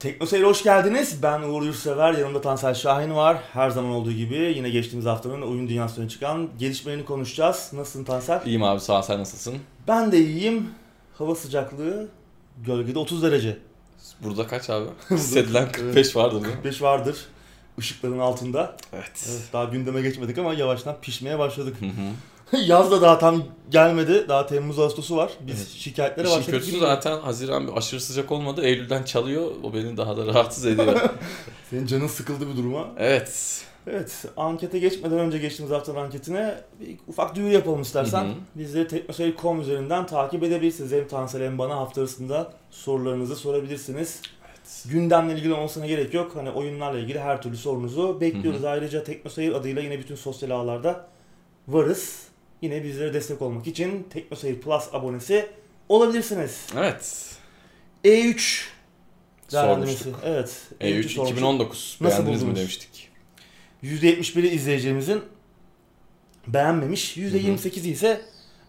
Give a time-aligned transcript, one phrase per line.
[0.00, 1.22] Teknoseyir'e hoş geldiniz.
[1.22, 3.38] Ben Uğur Yurtsever, yanımda Tansel Şahin var.
[3.52, 7.70] Her zaman olduğu gibi yine geçtiğimiz haftanın oyun dünyasına çıkan gelişmelerini konuşacağız.
[7.72, 8.46] Nasılsın Tansel?
[8.46, 9.54] İyiyim abi sağ ol, sen nasılsın?
[9.88, 10.70] Ben de iyiyim.
[11.14, 12.08] Hava sıcaklığı
[12.66, 13.58] gölgede 30 derece.
[14.20, 14.86] Burada kaç abi?
[15.10, 16.52] Hissedilen 45 vardır değil mi?
[16.52, 17.16] 45 vardır
[17.78, 18.76] ışıkların altında.
[18.92, 19.28] Evet.
[19.30, 21.76] Evet, daha gündeme geçmedik ama yavaştan pişmeye başladık.
[21.80, 22.10] Hı hı.
[22.66, 24.24] Yaz da daha tam gelmedi.
[24.28, 25.30] Daha Temmuz Ağustos'u var.
[25.40, 25.68] Biz Evet.
[25.68, 26.54] şikayetlere İşin başladık.
[26.54, 26.80] kötüsü gibi.
[26.80, 28.62] zaten Haziran bir aşırı sıcak olmadı.
[28.64, 29.50] Eylül'den çalıyor.
[29.62, 31.00] O beni daha da rahatsız ediyor.
[31.70, 32.88] Senin canın sıkıldı bir duruma.
[32.98, 33.62] evet.
[33.90, 38.24] Evet, ankete geçmeden önce geçtiğimiz haftanın anketine bir ufak duyuru yapalım istersen.
[38.24, 38.32] Hı hı.
[38.54, 40.92] Bizleri teknoseyir.com üzerinden takip edebilirsiniz.
[40.92, 44.20] Hem Tansel hem bana hafta arasında sorularınızı sorabilirsiniz.
[44.84, 46.32] Gündemle ilgili olmasına gerek yok.
[46.36, 48.64] Hani oyunlarla ilgili her türlü sorunuzu bekliyoruz.
[48.64, 51.06] Ayrıca Teknoseyir adıyla yine bütün sosyal ağlarda
[51.68, 52.27] varız.
[52.62, 55.46] Yine bizlere destek olmak için Teknoseyir Plus abonesi
[55.88, 56.66] olabilirsiniz.
[56.76, 57.34] Evet.
[58.04, 58.64] E3
[59.52, 60.08] değerlendirmesi.
[60.24, 60.56] Evet.
[60.80, 61.30] E3 sormuştuk.
[61.30, 61.98] 2019.
[62.00, 63.08] Nasıl Beğendiniz mi demiştik.
[63.82, 65.22] %71'i izleyicilerimizin
[66.46, 67.16] beğenmemiş.
[67.16, 68.20] %28'i ise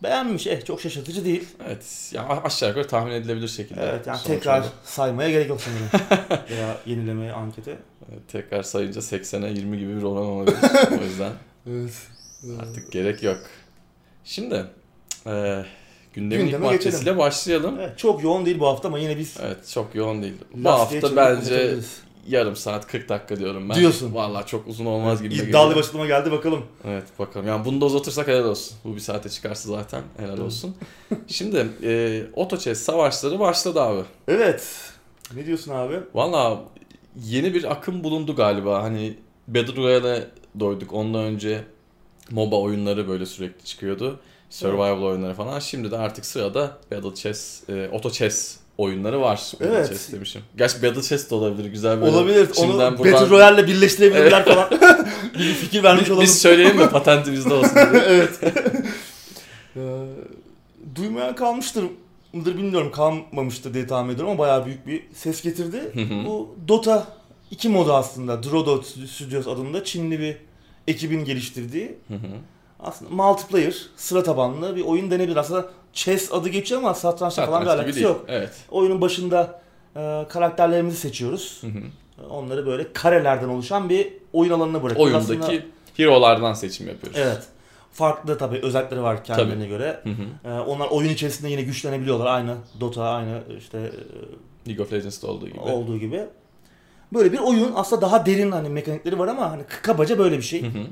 [0.03, 0.47] beğenmiş.
[0.47, 1.43] Eh çok şaşırtıcı değil.
[1.65, 2.11] Evet.
[2.13, 3.81] Ya aşağı yukarı tahmin edilebilir şekilde.
[3.81, 6.07] Evet yani sonuç tekrar saymaya gerek yok sanırım.
[6.49, 7.77] Veya yenilemeye ankete.
[8.11, 10.57] Evet, tekrar sayınca 80'e 20 gibi bir oran olabilir.
[11.01, 11.31] o yüzden
[11.69, 11.93] Evet.
[12.59, 13.39] artık gerek yok.
[14.23, 14.65] Şimdi
[15.27, 15.63] e,
[16.13, 17.17] gündemin ilk Gündeme maddesiyle geçelim.
[17.17, 17.75] başlayalım.
[17.79, 20.33] Evet, çok yoğun değil bu hafta ama yine biz Evet çok yoğun değil.
[20.55, 21.75] Bu hafta bence
[22.27, 23.75] yarım saat 40 dakika diyorum ben.
[23.75, 24.13] Diyorsun.
[24.15, 25.71] Vallahi çok uzun olmaz gibi İddialı geliyor.
[25.75, 26.65] bir açıklama geldi bakalım.
[26.87, 27.47] Evet bakalım.
[27.47, 28.77] Yani bunu da uzatırsak helal olsun.
[28.83, 30.75] Bu bir saate çıkarsa zaten helal olsun.
[31.27, 34.01] Şimdi e, Auto Chess savaşları başladı abi.
[34.27, 34.67] Evet.
[35.35, 35.99] Ne diyorsun abi?
[36.13, 36.59] Valla
[37.25, 38.83] yeni bir akım bulundu galiba.
[38.83, 40.27] Hani Battle Royale'e
[40.59, 40.93] doyduk.
[40.93, 41.63] Ondan önce
[42.31, 44.19] MOBA oyunları böyle sürekli çıkıyordu.
[44.49, 45.59] Survival oyunları falan.
[45.59, 49.52] Şimdi de artık sırada Battle Chess, e, Auto Chess oyunları var.
[49.53, 49.89] Battle Evet.
[49.89, 50.41] Chess demişim.
[50.58, 51.69] Gerçi Battle Chess de olabilir.
[51.69, 52.11] Güzel böyle.
[52.16, 52.45] Olabilir.
[52.47, 54.69] Onu Şimdiden Battle buradan- Royale'le birleştirebilirler falan.
[55.39, 56.23] bir fikir vermiş Biz, olalım.
[56.23, 58.03] biz söyleyelim mi patenti bizde olsun diye.
[58.08, 58.39] evet.
[59.76, 59.80] Ee,
[60.95, 61.83] duymayan kalmıştır
[62.33, 62.92] mıdır bilmiyorum.
[62.92, 65.92] Kalmamıştır diye tahmin ediyorum ama bayağı büyük bir ses getirdi.
[66.27, 67.08] Bu Dota
[67.52, 68.43] 2 modu aslında.
[68.43, 70.37] Drodot Studios adında Çinli bir
[70.87, 72.27] ekibin geliştirdiği Hı hı.
[72.79, 75.35] aslında multiplayer, sıra tabanlı bir oyun denebilir.
[75.35, 78.07] Aslında chess adı geçiyor ama satrançla falan bir alakası değil.
[78.07, 78.25] yok.
[78.27, 78.51] Evet.
[78.71, 79.61] Oyunun başında
[79.95, 81.57] e, karakterlerimizi seçiyoruz.
[81.61, 81.81] Hı hı.
[82.29, 85.13] Onları böyle karelerden oluşan bir oyun alanına bırakıyoruz.
[85.29, 85.65] Oyundaki Aslında-
[85.97, 87.19] hero'lardan seçim yapıyoruz.
[87.21, 87.43] evet.
[87.91, 89.99] Farklı tabii özellikleri var kendilerine göre.
[90.03, 90.49] Hı hı.
[90.55, 92.25] E, onlar oyun içerisinde yine güçlenebiliyorlar.
[92.25, 95.59] Aynı Dota, aynı işte e, League of Legends'ta olduğu gibi.
[95.59, 96.23] olduğu gibi.
[97.14, 100.61] Böyle bir oyun aslında daha derin hani mekanikleri var ama hani kabaca böyle bir şey.
[100.61, 100.86] Hı hı.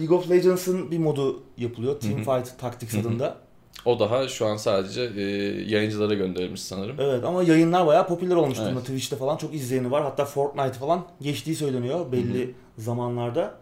[0.00, 2.00] League of Legends'ın bir modu yapılıyor.
[2.00, 2.42] Team Hı hı.
[2.42, 3.00] Fight Tactics Hı hı.
[3.00, 3.36] adında.
[3.84, 5.22] O daha şu an sadece e,
[5.70, 6.96] yayıncılara gönderilmiş sanırım.
[7.00, 8.72] Evet ama yayınlar bayağı popüler olmuş durumda.
[8.72, 8.82] Evet.
[8.82, 10.02] Twitch'te falan çok izleyeni var.
[10.02, 13.54] Hatta Fortnite falan geçtiği söyleniyor belli zamanlarda.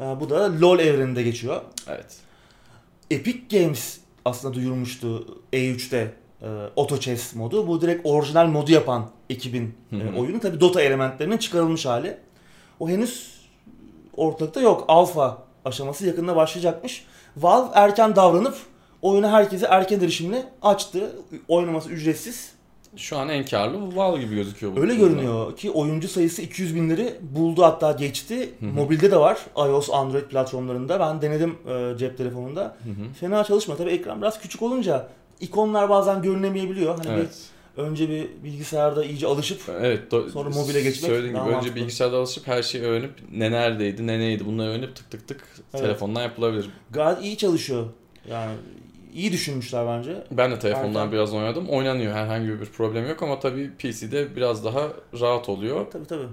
[0.00, 1.60] Ee, bu da LoL evreninde geçiyor.
[1.88, 2.16] Evet.
[3.10, 7.66] Epic Games aslında duyurmuştu E3'te e, Auto Chess modu.
[7.68, 10.40] Bu direkt orijinal modu yapan ekibin e, oyunu.
[10.40, 12.16] Tabi Dota elementlerinin çıkarılmış hali.
[12.80, 13.32] O henüz
[14.16, 14.84] ortalıkta yok.
[14.88, 17.04] Alfa aşaması yakında başlayacakmış.
[17.36, 18.56] Valve erken davranıp
[19.02, 21.12] oyunu herkese erken erişimle açtı.
[21.48, 22.52] Oynaması ücretsiz.
[22.96, 24.76] Şu an en karlı Valve gibi gözüküyor.
[24.76, 25.08] bu Öyle durumda.
[25.14, 28.50] görünüyor ki oyuncu sayısı 200 binleri buldu hatta geçti.
[28.60, 29.38] Mobilde de var.
[29.56, 31.00] iOS, Android platformlarında.
[31.00, 32.76] Ben denedim e, cep telefonunda.
[33.20, 33.78] Fena çalışmıyor.
[33.78, 35.08] Tabii ekran biraz küçük olunca
[35.42, 36.98] ikonlar bazen görünemeyebiliyor.
[36.98, 37.28] Hani Evet.
[37.76, 40.12] bir, önce bir bilgisayarda iyice alışıp Evet.
[40.12, 44.06] do- Sonra mobile geçmek Söylediğin daha gibi önce bilgisayarda alışıp her şeyi öğrenip ne neredeydi
[44.06, 45.44] ne neydi bunları öğrenip tık tık tık
[45.74, 45.84] Evet.
[45.84, 46.70] telefondan yapılabilir.
[46.90, 47.86] gayet iyi çalışıyor.
[48.30, 48.52] Yani
[49.14, 50.24] iyi düşünmüşler bence.
[50.30, 51.12] Ben de telefondan Erken.
[51.12, 51.68] biraz oynadım.
[51.68, 52.12] Oynanıyor.
[52.14, 54.88] Herhangi bir problem yok ama tabii PC'de biraz daha
[55.20, 55.86] rahat oluyor.
[55.92, 56.26] Tabii tabii.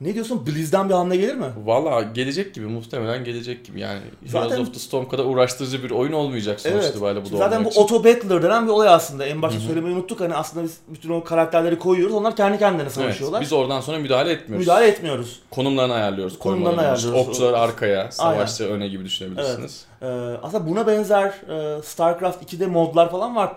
[0.00, 0.46] Ne diyorsun?
[0.46, 1.46] Blizz'den bir hamle gelir mi?
[1.64, 4.00] Valla gelecek gibi muhtemelen gelecek gibi yani.
[4.26, 6.90] Zaten- Heroes of the Storm kadar uğraştırıcı bir oyun olmayacak sonuç Evet.
[6.90, 7.80] itibariyle bu da Zaten bu için.
[7.80, 9.26] Auto Battler denen bir olay aslında.
[9.26, 10.20] En başta söylemeyi unuttuk.
[10.20, 12.14] Hani aslında biz bütün o karakterleri koyuyoruz.
[12.14, 13.40] Onlar kendi kendine Evet, savaşıyorlar.
[13.40, 14.66] biz oradan sonra müdahale etmiyoruz.
[14.66, 15.40] Müdahale etmiyoruz.
[15.50, 16.38] Konumlarını ayarlıyoruz.
[16.38, 17.28] Konumlarını ayarlıyoruz.
[17.28, 19.84] Okçular arkaya, savaşçı öne gibi düşünebilirsiniz.
[20.02, 20.06] Ee,
[20.42, 23.52] aslında buna benzer e, StarCraft 2'de modlar falan var.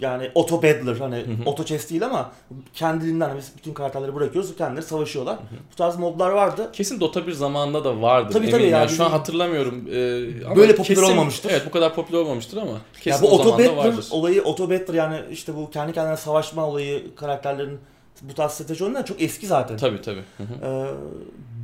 [0.00, 2.32] Yani auto battler hani Hı chess değil ama
[2.74, 5.36] kendiliğinden biz bütün karakterleri bırakıyoruz kendileri savaşıyorlar.
[5.72, 6.70] Bu tarz modlar vardı.
[6.72, 8.28] Kesin Dota bir zamanında da vardı.
[8.32, 8.58] Tabii, eminim.
[8.58, 9.84] tabii Yani yani şu an hatırlamıyorum.
[9.92, 11.50] Ee, ama Böyle popüler kesin- olmamıştır.
[11.50, 14.06] Evet bu kadar popüler olmamıştır ama Ya kesin bu o da battler vardır.
[14.10, 17.78] olayı auto battler yani işte bu kendi kendine savaşma olayı karakterlerin
[18.22, 19.76] bu tarz strateji oyunları çok eski zaten.
[19.76, 20.22] Tabii tabii.
[20.36, 20.66] Hı hı.
[20.66, 20.86] Ee,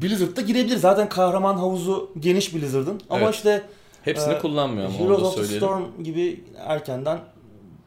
[0.03, 0.77] Blizzard'da girebilir.
[0.77, 3.01] Zaten kahraman havuzu geniş Blizzard'ın.
[3.11, 3.35] Ama Evet.
[3.35, 3.63] işte
[4.03, 5.45] Hepsini Ee, kullanmıyor ama Heroes of the.
[5.57, 7.19] Storm gibi erkenden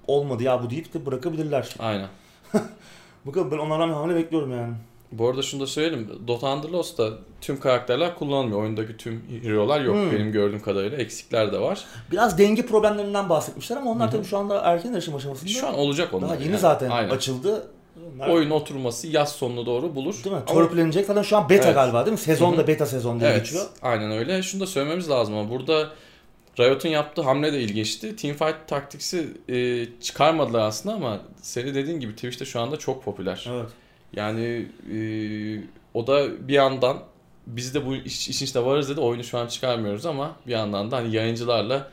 [0.07, 1.75] olmadı ya bu deyip de bırakabilirler.
[1.79, 2.07] Aynen.
[3.25, 4.73] Bakalım ben onlardan bir hamle bekliyorum yani.
[5.11, 6.09] Bu arada şunu da söyleyelim.
[6.27, 7.09] Dota Underlost'ta
[7.41, 8.61] tüm karakterler kullanılmıyor.
[8.61, 10.11] Oyundaki tüm hero'lar yok Hmm.
[10.11, 10.97] benim gördüğüm kadarıyla.
[10.97, 11.83] Eksikler de var.
[12.11, 14.15] Biraz denge problemlerinden bahsetmişler ama onlar Hı hı.
[14.17, 15.49] tabii şu anda erken erişim aşamasında.
[15.49, 16.29] Şu an olacak onlar.
[16.29, 16.57] daha yeni yani.
[16.59, 17.09] zaten Aynen.
[17.09, 17.67] açıldı.
[18.15, 20.15] Onlar, Oyun oturması yaz sonuna doğru bulur.
[20.23, 20.41] Değil mi?
[20.47, 21.05] Ama- Törpülenecek.
[21.05, 21.75] Zaten şu an beta Evet.
[21.75, 22.17] galiba değil mi?
[22.17, 22.67] Sezon Hı da hı.
[22.67, 23.65] beta sezon diye Evet, geçiyor.
[23.81, 24.43] aynen öyle.
[24.43, 25.89] Şunu da söylememiz lazım ama burada
[26.59, 28.15] Riot'un yaptığı hamle de ilginçti.
[28.15, 33.45] Teamfight Tactics'i e, çıkarmadılar aslında ama seni dediğin gibi Twitch'te şu anda çok popüler.
[33.49, 33.69] Evet.
[34.13, 34.99] Yani e,
[35.93, 36.97] o da bir yandan
[37.47, 40.91] biz de bu iş, işin içinde varız dedi oyunu şu an çıkarmıyoruz ama bir yandan
[40.91, 41.91] da hani yayıncılarla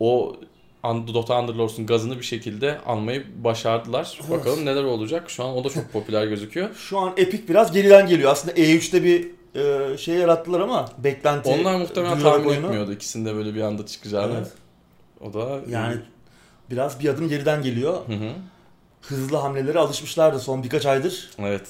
[0.00, 0.36] o
[0.84, 4.18] Dota Underlords'un gazını bir şekilde almayı başardılar.
[4.20, 4.30] Evet.
[4.30, 5.30] Bakalım neler olacak.
[5.30, 6.74] Şu an o da çok popüler gözüküyor.
[6.74, 8.32] Şu an Epic biraz geriden geliyor.
[8.32, 13.54] Aslında E3'te bir e, şey yarattılar ama beklenti Onlar muhtemelen tahmin oyunu- etmiyordu ikisinde böyle
[13.54, 14.34] bir anda çıkacağını.
[14.34, 14.52] Evet.
[15.20, 15.96] O da Yani
[16.70, 17.94] biraz bir adım geriden geliyor.
[18.06, 18.30] Hı hı.
[19.02, 21.30] Hızlı hamlelere alışmışlardı son birkaç aydır.
[21.38, 21.68] Evet.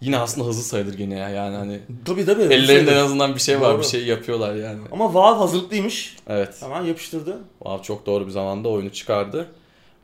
[0.00, 1.28] Yine aslında hızlı sayılır gene ya.
[1.28, 2.42] Yani hani Tabii tabii.
[2.42, 3.78] ellerinde en azından bir şey var, Doğru.
[3.80, 4.80] bir şey yapıyorlar yani.
[4.92, 6.16] Ama Valve hazırlıklıymış.
[6.28, 6.62] Evet.
[6.62, 7.38] Hemen yapıştırdı.
[7.58, 9.46] Wow, çok doğru bir zamanda oyunu çıkardı.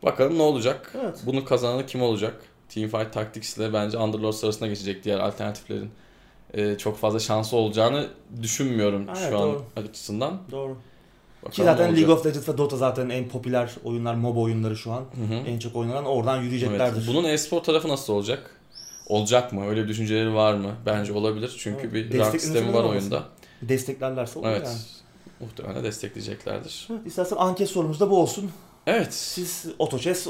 [0.03, 0.93] Bakalım ne olacak?
[1.03, 1.19] Evet.
[1.27, 2.35] Bunu kazananı kim olacak?
[2.69, 5.91] Teamfight Tactics ile bence Underlords arasına geçecek diğer alternatiflerin.
[6.57, 8.09] Ee, çok fazla şansı olacağını
[8.43, 9.65] düşünmüyorum Evet, şu an doğru.
[9.77, 10.39] açısından.
[10.51, 10.77] Doğru.
[11.43, 11.97] Bakalım Ki zaten.
[11.97, 15.01] League of Legends ve Dota zaten en popüler oyunlar, MOBA oyunları şu an.
[15.01, 15.35] Hı hı.
[15.35, 16.97] En çok oynanan oradan yürüyeceklerdir.
[16.99, 17.09] Evet.
[17.09, 18.51] Bunun e-spor tarafı nasıl olacak?
[19.07, 19.67] Olacak mı?
[19.67, 20.75] Öyle düşünceleri var mı?
[20.87, 21.57] Bence olabilir.
[21.59, 21.95] Çünkü Evet.
[21.95, 23.01] bir Desteklemesi rank sistemi var olmasın?
[23.11, 23.25] oyunda.
[23.63, 24.67] Desteklerlerse olur Evet.
[24.67, 24.79] yani.
[25.41, 26.89] Muhtemelen destekleyeceklerdir.
[26.91, 28.51] Evet, istersen anket sorumuz da bu olsun.
[28.87, 29.15] Evet.
[29.15, 30.27] Siz Otochess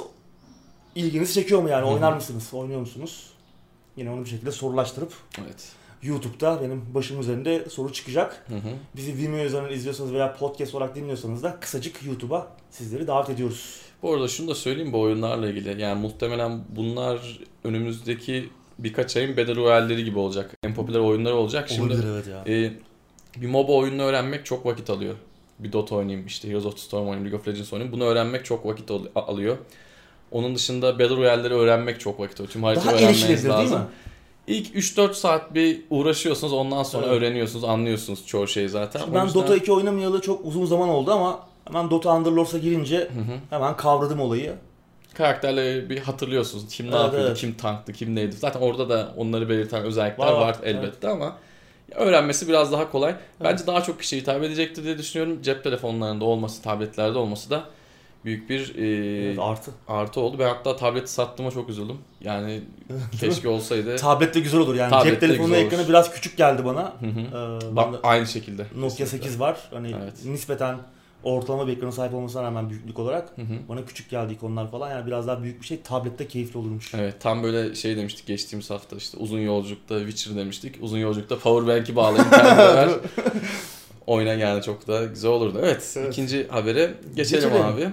[0.95, 1.85] ilginizi çekiyor mu yani?
[1.85, 2.49] Oynar mısınız?
[2.53, 3.31] Oynuyor musunuz?
[3.97, 5.13] Yine onu bir şekilde sorulaştırıp
[5.45, 5.69] Evet.
[6.05, 8.45] YouTube'da benim başım üzerinde soru çıkacak.
[8.49, 8.69] Hı hı.
[8.97, 13.81] Bizi Vimeo üzerinden izliyorsanız veya podcast olarak dinliyorsanız da kısacık YouTube'a sizleri davet ediyoruz.
[14.03, 15.81] Bu arada şunu da söyleyeyim bu oyunlarla ilgili.
[15.83, 18.49] Yani muhtemelen bunlar önümüzdeki
[18.79, 20.51] birkaç ayın Battle Royale'leri gibi olacak.
[20.63, 21.69] En popüler oyunları olacak.
[21.69, 22.55] Şimdi evet ya.
[22.55, 22.73] e,
[23.37, 25.15] bir MOBA oyununu öğrenmek çok vakit alıyor.
[25.59, 27.93] Bir Dota oynayayım, işte Heroes of the Storm oynayayım, League of Legends oynayayım.
[27.93, 29.57] Bunu öğrenmek çok vakit al- alıyor.
[30.31, 32.53] Onun dışında Battle Royale'leri öğrenmek çok vakit alıyor.
[32.53, 33.79] Tüm haritaları Daha öğrenmeniz erişilebilir değil lazım.
[33.81, 33.87] mi?
[34.47, 37.17] İlk 3-4 saat bir uğraşıyorsunuz ondan sonra Evet.
[37.17, 39.01] öğreniyorsunuz, anlıyorsunuz çoğu şeyi zaten.
[39.01, 42.97] O Ben yüzden- Dota 2 oynamayalı çok uzun zaman oldu ama hemen Dota Underlords'a girince
[42.99, 43.39] Hı hı.
[43.51, 44.55] hemen kavradım olayı.
[45.15, 46.69] karakterleri bir hatırlıyorsunuz.
[46.69, 47.39] Kim ne Evet, yapıyordu, evet.
[47.39, 48.37] kim tanktı, kim neydi.
[48.37, 51.37] Zaten orada da onları belirten özellikler Var, var, elbette ama
[51.95, 53.15] öğrenmesi biraz daha kolay.
[53.45, 55.43] Bence daha çok kişiye hitap edecektir diye düşünüyorum.
[55.43, 57.65] Cep telefonlarında olması, tabletlerde olması da
[58.25, 59.71] büyük bir e, Evet, artı.
[59.89, 60.37] artı oldu.
[60.39, 61.97] Ben hatta tableti sattığıma çok üzüldüm.
[62.21, 62.61] Yani
[63.21, 63.97] keşke olsaydı.
[63.97, 64.91] Tablet de güzel olur yani.
[64.91, 66.83] Tablet Cep telefonunun ekranı biraz küçük geldi bana.
[67.01, 67.21] Hı hı.
[67.73, 68.67] Ee, Bak aynı şekilde.
[68.77, 69.29] Nokia Kesinlikle.
[69.29, 69.59] 8 var.
[69.73, 70.25] Hani Evet.
[70.25, 70.77] nispeten
[71.23, 73.55] ortalama bir ekrana sahip olmasına rağmen büyüklük olarak Hı hı.
[73.69, 74.91] bana küçük geldi ikonlar falan.
[74.91, 75.81] Yani biraz daha büyük bir şey.
[75.83, 76.95] Tablette keyifli olurmuş.
[76.95, 80.75] Evet tam böyle şey demiştik geçtiğimiz hafta işte uzun yolculukta Witcher demiştik.
[80.81, 82.89] Uzun yolculukta Powerbank'i ver.
[84.07, 85.59] Oyna yani çok da güzel olurdu.
[85.63, 86.13] Evet, Evet.
[86.13, 87.67] ikinci habere geçelim, Geçelim.
[87.67, 87.89] abi.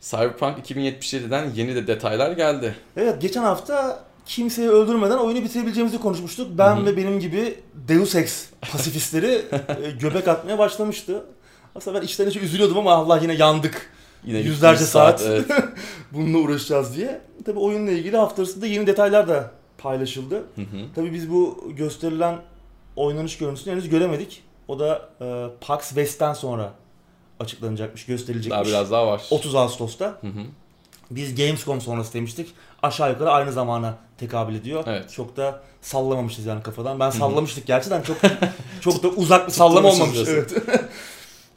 [0.00, 2.74] Cyberpunk 2077'den yeni de detaylar geldi.
[2.96, 6.48] Evet geçen hafta kimseyi öldürmeden oyunu bitirebileceğimizi konuşmuştuk.
[6.58, 6.86] Ben Hı hı.
[6.86, 7.54] ve benim gibi
[7.88, 9.26] Deus Ex pasifistleri
[9.84, 11.24] e, göbek atmaya başlamıştı.
[11.74, 13.90] Aslında ben içten içe üzülüyordum ama Allah yine yandık.
[14.24, 15.22] Yine Yüzlerce gittiğimiz saat.
[15.26, 15.44] evet.
[16.12, 17.20] Bununla uğraşacağız diye.
[17.46, 20.34] Tabi oyunla ilgili hafta arasında yeni detaylar da paylaşıldı.
[20.36, 20.94] Hı hı.
[20.94, 22.36] Tabi biz bu gösterilen
[22.96, 24.42] oynanış görüntüsünü henüz göremedik.
[24.68, 26.72] O da e, PAX West'ten sonra
[27.40, 28.68] açıklanacakmış, Daha gösterilecekmiş.
[28.68, 29.22] biraz daha var.
[29.30, 30.06] 30 Ağustos'ta.
[30.06, 30.44] Hı hı.
[31.10, 32.54] Biz Gamescom sonrası demiştik.
[32.82, 34.84] Aşağı yukarı aynı zamana tekabül ediyor.
[34.86, 35.12] Evet.
[35.12, 37.00] Çok da sallamamışız yani kafadan.
[37.00, 37.12] Ben hı.
[37.12, 38.16] sallamıştık gerçekten çok
[38.80, 40.18] çok da uzak bir sallama olmamış.
[40.28, 40.54] Evet.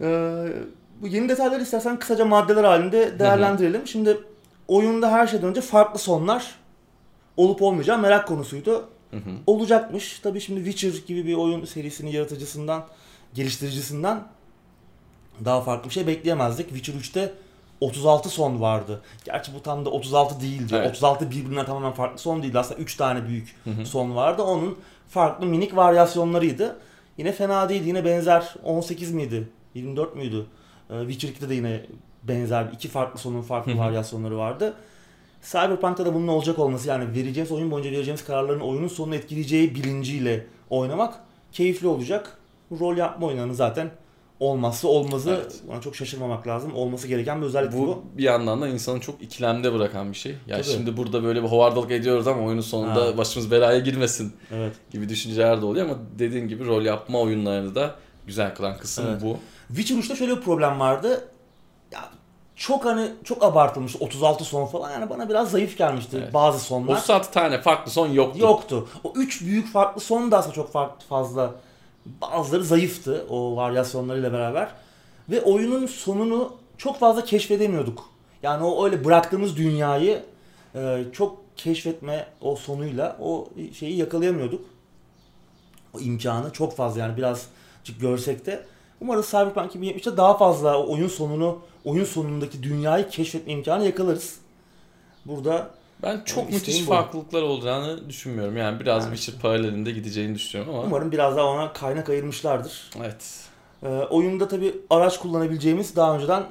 [0.02, 0.48] Ee,
[1.02, 3.88] bu yeni detayları istersen kısaca maddeler halinde değerlendirelim.
[3.88, 4.18] Şimdi
[4.68, 6.56] oyunda her şeyden önce farklı sonlar
[7.38, 8.90] olup olmayacağı merak konusuydu.
[9.12, 9.30] Hı hı.
[9.48, 10.20] Olacakmış.
[10.20, 12.86] Tabii şimdi Witcher gibi bir oyun serisinin yaratıcısından,
[13.34, 14.24] geliştiricisinden
[15.46, 16.70] daha farklı bir şey bekleyemezdik.
[16.70, 17.34] Witcher 3'te
[17.82, 19.02] 36 son vardı.
[19.26, 20.74] Gerçi bu tam da 36 değildi.
[20.76, 20.90] Evet.
[20.92, 22.60] 36 birbirinden tamamen farklı son değildi.
[22.60, 23.86] Aslında 3 tane büyük Hı hı.
[23.86, 24.44] son vardı.
[24.44, 24.78] Onun
[25.10, 26.80] farklı minik varyasyonlarıydı.
[27.18, 27.88] Yine fena değildi.
[27.88, 29.50] Yine benzer 18 miydi?
[29.74, 30.46] 24 müydü?
[30.90, 31.82] Ee, Witcher 2'de de yine
[32.24, 34.74] benzer iki farklı sonun farklı varyasyonları vardı.
[35.44, 40.48] Cyberpunk'ta da bunun olacak olması yani vereceğimiz oyun boyunca vereceğimiz kararların oyunun sonunu etkileyeceği bilinciyle
[40.70, 41.14] oynamak
[41.52, 42.38] keyifli olacak.
[42.80, 43.92] Rol yapma oyunlarının zaten
[44.40, 45.56] olmazsa olmazı Evet.
[45.68, 46.76] buna çok şaşırmamak lazım.
[46.76, 47.88] Olması gereken bir özellik bu.
[47.88, 50.32] Bu bir yandan da insanı çok ikilemde bırakan bir şey.
[50.48, 50.68] Ya Tabii.
[50.68, 53.18] şimdi burada böyle bir hovardalık ediyoruz ama oyunun sonunda Ha.
[53.18, 54.74] başımız belaya girmesin Evet.
[54.92, 57.96] gibi düşünceler de oluyor ama dediğin gibi rol yapma oyunlarını da
[58.28, 59.22] güzel kılan kısım Evet.
[59.24, 59.38] bu.
[59.68, 61.28] Witcher 3'te şöyle bir problem vardı.
[62.58, 66.34] Çok hani çok abartılmış 36 son falan yani bana biraz zayıf gelmişti Evet.
[66.34, 66.94] bazı sonlar.
[66.94, 68.40] 36 tane farklı son yoktu.
[68.40, 68.88] Yoktu.
[69.04, 71.52] O üç büyük farklı son da aslında çok farklı fazla.
[72.06, 74.70] Bazıları zayıftı o varyasyonlarıyla beraber.
[75.30, 78.10] Ve oyunun sonunu çok fazla keşfedemiyorduk.
[78.44, 80.24] Yani o öyle bıraktığımız dünyayı
[80.76, 83.48] e, çok keşfetme o sonuyla o
[83.80, 84.66] şeyi yakalayamıyorduk.
[85.94, 88.64] O imkanı çok fazla yani birazcık görsek de.
[89.02, 94.36] Umarız Cyberpunk 2070'te daha fazla oyun sonunu, oyun sonundaki dünyayı keşfetme imkanı yakalarız.
[95.26, 95.70] Burada
[96.04, 96.90] Ben çok Yani müthiş isteğim bu.
[96.90, 98.58] farklılıklar olacağını düşünmüyorum.
[98.58, 100.84] Yani biraz Yani Witcher paralelinde gideceğini düşünüyorum ama.
[100.88, 102.90] umarım biraz daha ona kaynak ayırmışlardır.
[103.00, 103.40] Evet.
[103.84, 106.44] Ee, oyunda tabi araç kullanabileceğimiz daha önceden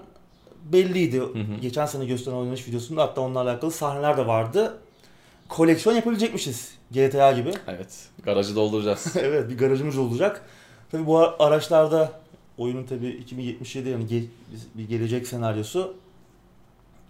[0.64, 1.20] belliydi.
[1.20, 1.26] hı.
[1.62, 4.78] Geçen sene gösteren oynanış videosunda hatta onunla alakalı sahneler de vardı.
[5.48, 7.52] Koleksiyon yapabilecekmişiz GTA gibi.
[7.68, 7.88] Evet.
[8.22, 9.16] Garajı dolduracağız.
[9.16, 10.42] evet bir garajımız olacak.
[10.92, 12.12] Tabi bu ara- araçlarda
[12.58, 14.26] oyunun tabi 2077 yani ge-
[14.74, 15.94] bir gelecek senaryosu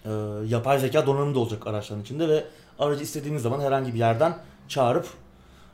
[0.04, 0.10] e,
[0.46, 2.44] yapay zeka donanımı da olacak araçların içinde ve
[2.78, 4.38] aracı istediğimiz zaman herhangi bir yerden
[4.68, 5.06] çağırıp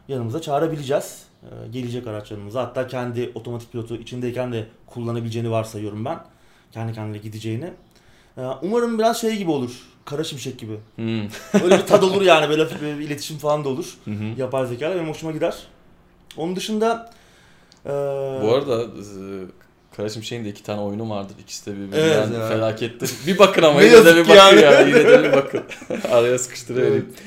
[0.09, 1.23] yanımıza çağırabileceğiz.
[1.43, 6.19] E, gelecek araçlarımıza hatta kendi otomatik pilotu içindeyken de kullanabileceğini varsayıyorum ben.
[6.73, 7.73] Kendi kendine gideceğini.
[8.39, 9.83] E, umarım biraz şey gibi olur.
[10.05, 10.77] Kara şimşek gibi.
[10.97, 11.21] Hmm.
[11.65, 13.97] Öyle bir tad olur yani böyle bir iletişim falan da olur.
[14.05, 14.25] Hı hı.
[14.41, 15.57] Yapay zeka benim hoşuma gider.
[16.37, 17.11] Onun dışında
[17.87, 17.91] e,
[18.43, 18.87] Bu arada
[19.97, 21.35] Kara Şimşek'in de iki tane oyunu vardır.
[21.41, 22.49] İkisi de birbirinden Evet ya.
[22.49, 23.11] felakettir.
[23.27, 24.61] Bir bakın ama Ne yine de bir bakın yani.
[24.61, 24.81] ya.
[24.81, 25.63] Yine de bir bakın.
[26.13, 27.07] Araya sıkıştırıvereyim.
[27.09, 27.23] Evet.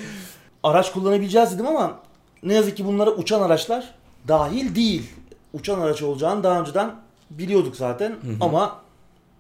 [0.64, 2.00] araç kullanabileceğiz dedim ama
[2.44, 3.94] ne yazık ki bunlara uçan araçlar
[4.28, 5.10] dahil değil.
[5.54, 6.92] Uçan araç olacağını daha önceden
[7.30, 8.36] biliyorduk zaten Hı hı.
[8.42, 8.80] ama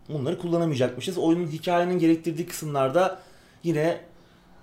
[0.09, 1.17] bunları kullanamayacakmışız.
[1.17, 3.19] Oyunun hikayenin gerektirdiği kısımlarda
[3.63, 3.97] yine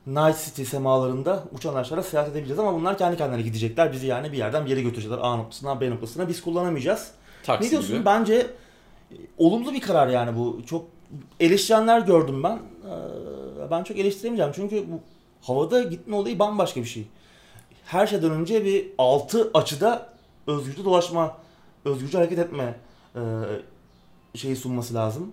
[0.06, 3.92] Night City semalarında uçan araçlara seyahat edebileceğiz ama bunlar kendi kendilerine gidecekler.
[3.92, 5.18] Bizi yani bir yerden bir yere götürecekler.
[5.22, 7.08] A noktasından B noktasına biz kullanamayacağız.
[7.42, 7.94] Taksi Ne diyorsun?
[7.94, 8.04] gibi.
[8.04, 10.60] Bence e, olumlu bir karar yani bu.
[10.66, 10.84] Çok
[11.40, 12.56] eleştirenler gördüm ben.
[12.56, 15.00] Ee, Ben çok eleştiremeyeceğim çünkü bu
[15.46, 17.06] havada gitme olayı bambaşka bir şey.
[17.84, 20.12] Her şeyden önce bir altı açıda
[20.46, 21.36] özgürce dolaşma,
[21.84, 22.74] özgürce hareket etme
[23.16, 23.20] e,
[24.38, 25.32] şeyi sunması lazım.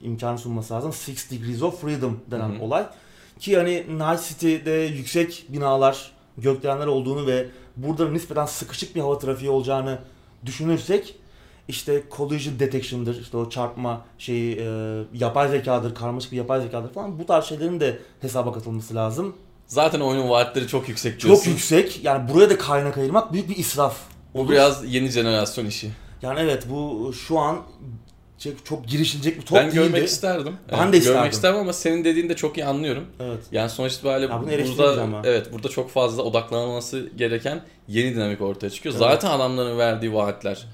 [0.00, 0.92] imkanı sunması lazım.
[0.92, 2.62] Six Degrees of Freedom denen Hı hı.
[2.62, 2.86] olay.
[3.38, 9.50] Ki hani Night City'de yüksek binalar, gökdelenler olduğunu ve burada nispeten sıkışık bir hava trafiği
[9.50, 9.98] olacağını
[10.46, 11.16] düşünürsek
[11.70, 17.18] işte collision detection'dır, işte o çarpma şeyi, e, yapay zekadır, karmaşık bir yapay zekadır falan
[17.18, 19.36] bu tarz şeylerin de hesaba katılması lazım.
[19.66, 21.50] Zaten oyunun vaatleri çok yüksek Çok diyorsun.
[21.50, 22.04] yüksek.
[22.04, 23.96] Yani buraya da kaynak ayırmak büyük bir israf.
[24.34, 24.50] Bu olur.
[24.50, 25.90] biraz yeni jenerasyon işi.
[26.22, 27.58] Yani evet bu şu an
[28.38, 30.04] çok, çok girişilecek bir top ben görmek değildi.
[30.04, 30.56] isterdim.
[30.72, 31.18] Ben Evet, de isterdim.
[31.18, 33.04] Görmek isterdim ama senin dediğini de çok iyi anlıyorum.
[33.20, 33.38] Evet.
[33.52, 34.42] Yani sonuç itibariyle Ya
[34.78, 35.22] burada ama.
[35.24, 38.94] evet burada çok fazla odaklanılması gereken yeni dinamik ortaya çıkıyor.
[38.94, 39.04] Evet.
[39.04, 40.66] Zaten adamların verdiği vaatler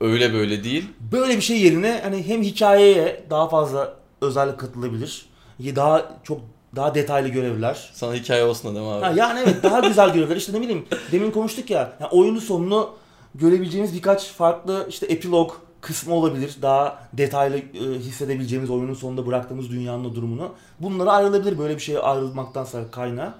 [0.00, 0.88] öyle böyle değil.
[1.12, 5.26] Böyle bir şey yerine hani hem hikayeye daha fazla özellik katılabilir.
[5.60, 6.40] Daha çok
[6.76, 7.90] daha detaylı görevler.
[7.92, 9.04] Sana hikaye olsun da değil mi abi?
[9.04, 10.36] Ha, yani evet daha güzel görevler.
[10.36, 11.92] İşte ne bileyim demin konuştuk ya.
[12.00, 12.90] Yani oyunun sonunu
[13.34, 16.56] görebileceğimiz birkaç farklı işte epilog kısmı olabilir.
[16.62, 20.52] Daha detaylı e, hissedebileceğimiz oyunun sonunda bıraktığımız dünyanın durumunu.
[20.80, 23.34] Bunlara ayrılabilir böyle bir şeye ayrılmaktansa kaynağı.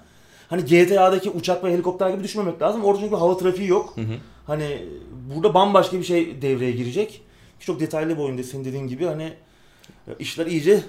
[0.51, 2.85] Hani GTA'daki uçak ve helikopter gibi düşünmemek lazım.
[2.85, 3.93] Orada çünkü hava trafiği yok.
[3.97, 4.15] Hı hı.
[4.47, 4.83] Hani
[5.35, 7.23] burada bambaşka bir şey devreye girecek.
[7.61, 9.33] Çok detaylı bir oyunda senin dediğin gibi hani
[10.09, 10.81] e, işler iyice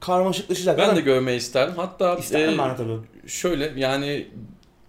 [0.00, 0.78] karmaşıklaşacak.
[0.78, 1.74] Ben de görmeyi isterdim.
[1.76, 2.98] Hatta isterim e, ben tabii.
[3.26, 4.28] şöyle yani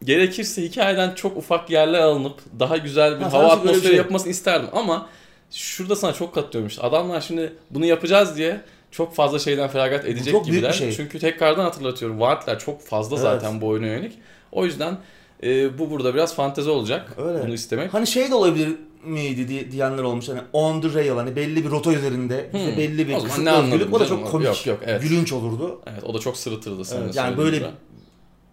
[0.03, 3.95] gerekirse hikayeden çok ufak yerler alınıp daha güzel bir Ha, hava atmosferi şey.
[3.95, 5.09] yapmasını isterdim ama
[5.51, 6.81] şurada sana çok katılıyorum işte.
[6.81, 8.61] Adamlar şimdi bunu yapacağız diye
[8.97, 10.69] çok fazla şeyden feragat edecek çok gibiler.
[10.71, 10.91] bir şey.
[10.91, 13.21] Çünkü tekrardan hatırlatıyorum vaatler çok fazla Evet.
[13.23, 14.13] zaten bu oyuna yönelik.
[14.51, 14.97] O yüzden
[15.43, 17.13] e, bu burada biraz fantezi olacak.
[17.17, 17.43] Öyle.
[17.43, 17.93] Bunu istemek.
[17.93, 18.69] Hani şey de olabilir
[19.03, 22.77] miydi diye, diyenler olmuş hani on the rail hani belli bir rota üzerinde işte Hmm.
[22.77, 24.47] belli bir kısıtlı özgürlük o da çok komik.
[24.47, 25.01] Yok, yok, evet.
[25.01, 25.81] Gülünç olurdu.
[25.87, 27.67] Evet o da çok sırıtırdı senin Evet, yani böyle gibi.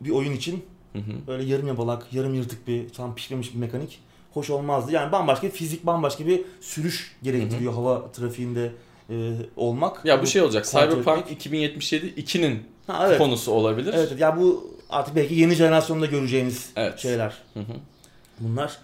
[0.01, 1.13] bir oyun için Hı hı.
[1.27, 3.99] böyle yarım yabalak, yarım yırtık bir tam pişmemiş bir mekanik
[4.35, 4.93] hoş olmazdı.
[4.93, 8.73] Yani bambaşka bir fizik, bambaşka bir sürüş gerektiriyor hava trafiğinde
[9.12, 10.04] e, olmak.
[10.04, 10.66] Ya bu şey olacak.
[10.66, 11.31] Cyberpunk etmek.
[11.33, 13.19] 2077 2'nin Ha, evet.
[13.19, 13.95] konusu olabilir.
[13.97, 16.99] Evet, ya bu artık belki yeni jenerasyonda göreceğimiz Evet.
[16.99, 17.35] şeyler.
[17.54, 17.73] Hı hı.
[18.40, 18.78] Bunlar.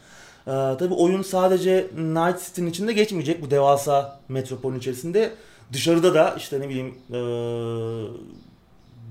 [0.46, 5.32] Ee, tabii oyun sadece Night City'nin içinde geçmeyecek bu devasa metropolün içerisinde.
[5.72, 7.14] Dışarıda da işte ne bileyim ee,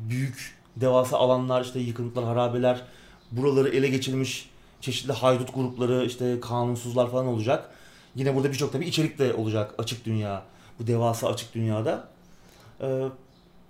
[0.10, 2.82] büyük devasa alanlar işte yıkıntılar, harabeler,
[3.32, 4.50] buraları ele geçirmiş
[4.82, 7.70] çeşitli haydut grupları, işte kanunsuzlar falan olacak.
[8.16, 10.44] Yine burada birçok tabii içerik de olacak açık dünya.
[10.80, 12.04] Bu devasa açık dünyada.
[12.82, 13.04] Ee,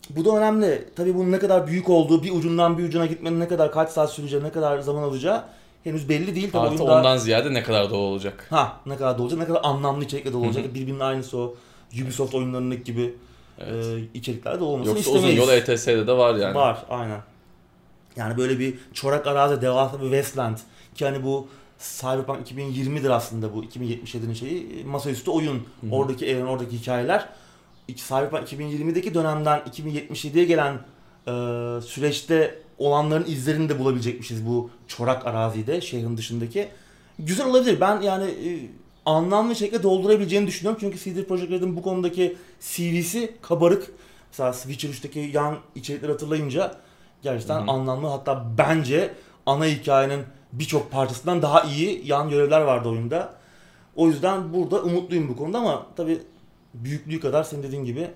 [0.09, 0.89] bu da önemli.
[0.95, 4.11] Tabii bunun ne kadar büyük olduğu, bir ucundan bir ucuna gitmenin ne kadar kaç saat
[4.11, 5.43] süreceği, ne kadar zaman alacağı
[5.83, 6.51] henüz belli değil.
[6.51, 8.47] Tabii Artı ondan ziyade ne kadar doğal olacak.
[8.49, 10.65] ha ne kadar dolu olacak, ne kadar anlamlı içerikle dolu olacak.
[10.73, 11.55] Birbirinin aynısı o
[12.03, 13.15] Ubisoft oyunlarındaki gibi
[13.59, 13.85] Evet.
[13.85, 15.39] e, içeriklerde olmasını Yoksa uzun istemeyiz.
[15.67, 16.55] yol ETS'de de var yani.
[16.55, 17.21] Var aynen.
[18.15, 20.57] Yani böyle bir çorak arazi devasa bir wasteland
[20.95, 21.47] ki hani bu
[21.79, 25.91] Cyberpunk 2020'dir aslında bu 2077'nin şeyi masaüstü oyun Hı hı.
[25.91, 27.29] oradaki evren oradaki hikayeler
[27.95, 30.73] Cyberpunk 2020'deki dönemden 2077'ye gelen
[31.27, 31.31] e,
[31.81, 36.67] süreçte olanların izlerini de bulabilecekmişiz bu çorak arazide şehrin dışındaki.
[37.19, 37.81] Güzel olabilir.
[37.81, 38.69] Ben yani e,
[39.05, 40.79] anlamlı şekilde doldurabileceğini düşünüyorum.
[40.81, 43.91] Çünkü CD Projekt Red'in bu konudaki CV'si kabarık.
[44.31, 46.75] Mesela Witcher 3'teki yan içerikleri hatırlayınca
[47.23, 47.71] gerçekten Hı hı.
[47.71, 48.07] anlamlı.
[48.07, 49.13] Hatta bence
[49.45, 50.23] ana hikayenin
[50.59, 53.33] birçok parçasından daha iyi yan görevler vardı oyunda.
[53.95, 56.21] O yüzden burada umutluyum bu konuda ama tabii
[56.73, 58.07] büyüklüğü kadar senin dediğin gibi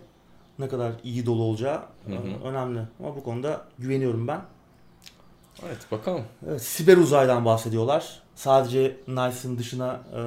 [0.59, 2.13] ne kadar iyi dolu olacağı Hı hı.
[2.13, 2.79] e, önemli.
[2.99, 4.41] Ama bu konuda güveniyorum ben.
[5.65, 6.21] Evet bakalım.
[6.49, 8.21] Evet, siber uzaydan bahsediyorlar.
[8.35, 10.21] Sadece Nice'ın dışına e,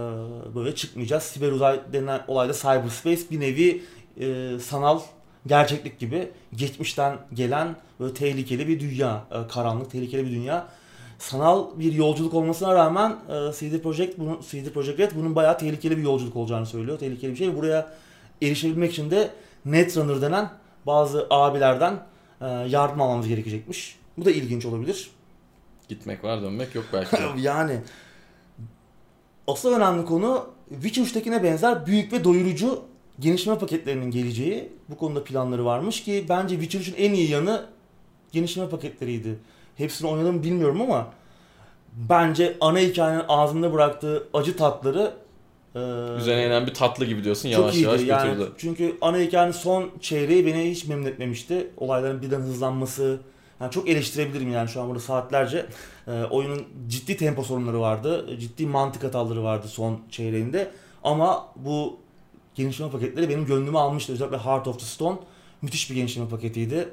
[0.55, 1.23] böyle çıkmayacağız.
[1.23, 3.83] Siber uzay denilen olayda cyberspace bir nevi
[4.21, 5.01] e, sanal
[5.47, 10.69] gerçeklik gibi geçmişten gelen böyle tehlikeli bir dünya, e, karanlık tehlikeli bir dünya.
[11.19, 15.97] Sanal bir yolculuk olmasına rağmen e, CD Projekt bunun CD Projekt Red bunun bayağı tehlikeli
[15.97, 16.99] bir yolculuk olacağını söylüyor.
[16.99, 17.57] Tehlikeli bir şey.
[17.57, 17.93] Buraya
[18.43, 19.31] erişebilmek için de
[19.65, 20.51] Netrunner denen
[20.87, 22.01] bazı abilerden
[22.41, 23.99] e, yardım almamız gerekecekmiş.
[24.19, 25.11] Bu da ilginç olabilir.
[25.89, 27.17] Gitmek var dönmek yok belki.
[27.41, 27.81] yani
[29.47, 32.83] asıl önemli konu Witcher 3'tekine benzer büyük ve doyurucu
[33.21, 34.73] genişleme paketlerinin geleceği.
[34.89, 37.67] Bu konuda planları varmış ki bence Witcher 3'ün en iyi yanı
[38.33, 39.39] genişleme paketleriydi.
[39.77, 41.07] Hepsini oynadım bilmiyorum ama
[41.93, 45.15] bence ana hikayenin ağzında bıraktığı acı tatları
[45.75, 45.79] e,
[46.19, 47.87] Üzerine inen bir tatlı gibi diyorsun yavaş iyiydi.
[47.87, 48.53] yavaş yani, götürdü.
[48.59, 51.71] çünkü ana hikayenin son çeyreği beni hiç memnun etmemişti.
[51.77, 53.19] Olayların birden hızlanması.
[53.61, 55.67] Yani çok eleştirebilirim yani şu an burada saatlerce.
[56.09, 58.37] Ee, oyunun ciddi tempo sorunları vardı.
[58.41, 60.71] Ciddi mantık hataları vardı son çeyreğinde.
[61.05, 61.97] Ama bu
[62.55, 64.13] genişleme paketleri benim gönlümü almıştı.
[64.13, 65.19] Özellikle Heart of the Stone
[65.63, 66.89] müthiş bir genişleme paketiydi.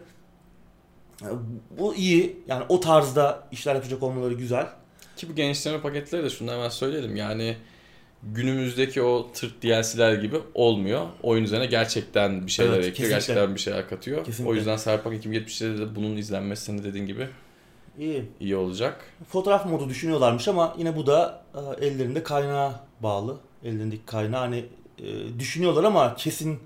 [1.80, 2.40] Bu iyi.
[2.48, 4.68] Yani o tarzda işler yapacak olmaları güzel.
[5.18, 7.56] Ki bu genişleme paketleri de şunu hemen söyleyelim yani
[8.24, 11.06] günümüzdeki o tırt DLC'ler gibi olmuyor.
[11.24, 13.16] Oyun üzerine gerçekten bir şeyler Evet, ekliyor, kesinlikle.
[13.34, 14.26] gerçekten bir şeyler katıyor.
[14.26, 14.52] Kesinlikle.
[14.52, 17.28] O yüzden Cyberpunk 2077'de de bunun izlenmesi dediğin gibi
[18.00, 18.24] İyi.
[18.40, 19.06] iyi olacak.
[19.30, 21.44] Fotoğraf modu düşünüyorlarmış ama yine bu da
[21.82, 23.38] e, ellerinde kaynağa bağlı.
[23.64, 24.66] Ellerindeki kaynağı hani
[25.00, 26.60] e, düşünüyorlar ama kesin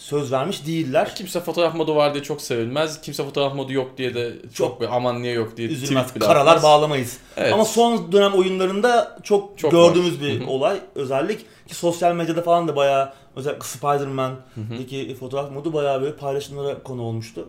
[0.00, 1.14] söz vermiş değiller.
[1.14, 3.00] Kimse fotoğraf modu var diye çok sevilmez.
[3.00, 6.14] Kimse fotoğraf modu yok diye de çok, Çok aman niye yok diye Üzülmez.
[6.14, 6.62] bile Karalar atmaz.
[6.62, 7.18] bağlamayız.
[7.36, 7.52] Evet.
[7.52, 10.20] Ama son dönem oyunlarında çok, Çok gördüğümüz var.
[10.20, 10.80] bir olay.
[10.94, 13.64] Özellik ki sosyal medyada falan da bayağı özellikle.
[13.66, 17.48] Spider-Man'deki fotoğraf modu bayağı böyle paylaşımlara konu olmuştu.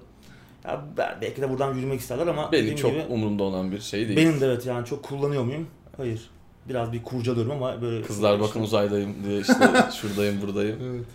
[0.66, 4.08] Ya ben, belki de buradan yürümek isterler ama Benim çok gibi, umurumda olan bir şey
[4.08, 4.18] değil.
[4.18, 5.68] benim de evet yani çok kullanıyor muyum?
[5.98, 6.30] Hayır.
[6.70, 9.54] Biraz bir kurcalıyorum ama böyle Kızlar bakın uzaydayım diye işte
[10.02, 10.78] şuradayım buradayım.
[10.94, 11.06] Evet.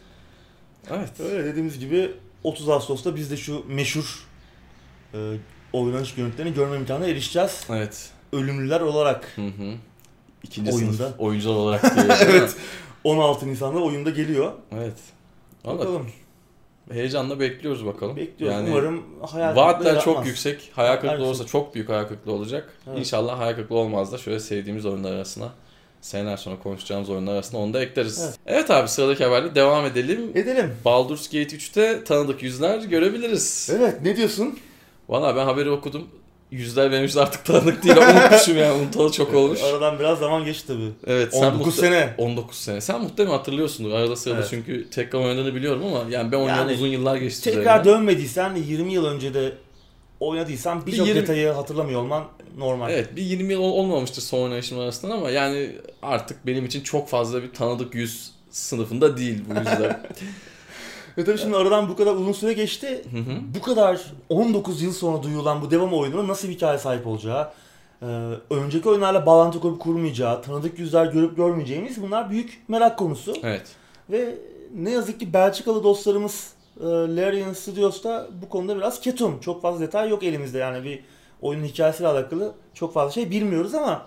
[0.90, 1.20] Evet.
[1.20, 2.11] Öyle dediğimiz gibi
[2.44, 4.27] 30 Ağustos'ta biz de şu meşhur
[5.14, 5.18] e,
[5.72, 7.66] oynanış görüntülerini görme imkanına erişeceğiz.
[7.70, 8.11] Evet.
[8.33, 9.33] Ölümlüler olarak.
[9.37, 9.75] Hı hı.
[10.42, 10.92] İkinci Oyunda.
[10.92, 12.07] sınıf oyuncular olarak diye.
[12.20, 12.57] evet.
[13.05, 14.53] 16 Nisan'da oyunda geliyor.
[14.72, 14.96] Evet.
[15.64, 16.07] Bakalım.
[16.92, 18.16] heyecanla bekliyoruz bakalım.
[18.16, 18.57] Bekliyoruz.
[18.59, 20.70] Yani Umarım hayal vaatler çok yüksek.
[20.75, 22.72] Hayal kırıklığı olursa çok büyük hayal kırıklığı olacak.
[22.88, 22.99] Evet.
[22.99, 25.53] İnşallah hayal kırıklığı olmaz da şöyle sevdiğimiz oyunlar arasına
[26.00, 28.20] seneler sonra konuşacağımız oyunlar arasında onu da ekleriz.
[28.24, 28.35] Evet.
[28.46, 30.30] Evet, abi sıradaki haberle devam edelim.
[30.35, 30.74] Edelim.
[30.85, 33.70] Baldur's Gate 3'te tanıdık yüzler görebiliriz.
[33.76, 34.59] Evet ne diyorsun?
[35.09, 36.09] Valla ben haberi okudum.
[36.50, 37.96] Yüzler benim için artık tanıdık değil.
[37.96, 38.82] Unutmuşum yani.
[38.82, 39.62] Unutalı çok olmuş.
[39.62, 40.90] Aradan biraz zaman geçti tabii.
[41.06, 42.14] Evet sen 19 muhte- sene.
[42.18, 42.80] 19 sene.
[42.80, 44.48] Sen muhtemelen hatırlıyorsundur arada sırada Evet.
[44.50, 47.85] çünkü tekrar oynadığını biliyorum ama yani ben oynayalı Yani uzun yıllar geçti Tekrar üzerinden.
[47.85, 49.52] dönmediysen 20 yıl önce de
[50.20, 52.24] oynadıysan birçok Bir yirmi- detayı hatırlamıyor olman
[52.59, 52.90] normal.
[52.90, 57.09] Evet bir 20 yıl ol- olmamıştır son oynayışım arasından ama yani artık benim için çok
[57.09, 60.00] fazla bir tanıdık yüz sınıfında değil bu yüzler.
[61.18, 63.02] Ve tabii şimdi aradan bu kadar uzun süre geçti.
[63.11, 63.37] Hı hı.
[63.59, 67.50] Bu kadar 19 yıl sonra duyulan bu devam oyununun nasıl bir hikaye sahip olacağı,
[68.02, 68.07] e,
[68.50, 73.35] önceki oyunlarla bağlantı kurup kurmayacağı, tanıdık yüzler görüp görmeyeceğimiz bunlar büyük merak konusu.
[73.42, 73.66] evet.
[74.11, 74.35] Ve
[74.74, 79.40] ne yazık ki Belçikalı dostlarımız e, Larian Studios'ta bu konuda biraz ketum.
[79.40, 81.04] Çok fazla detay yok elimizde yani bir
[81.42, 84.06] oyunun hikayesiyle alakalı çok fazla şey bilmiyoruz ama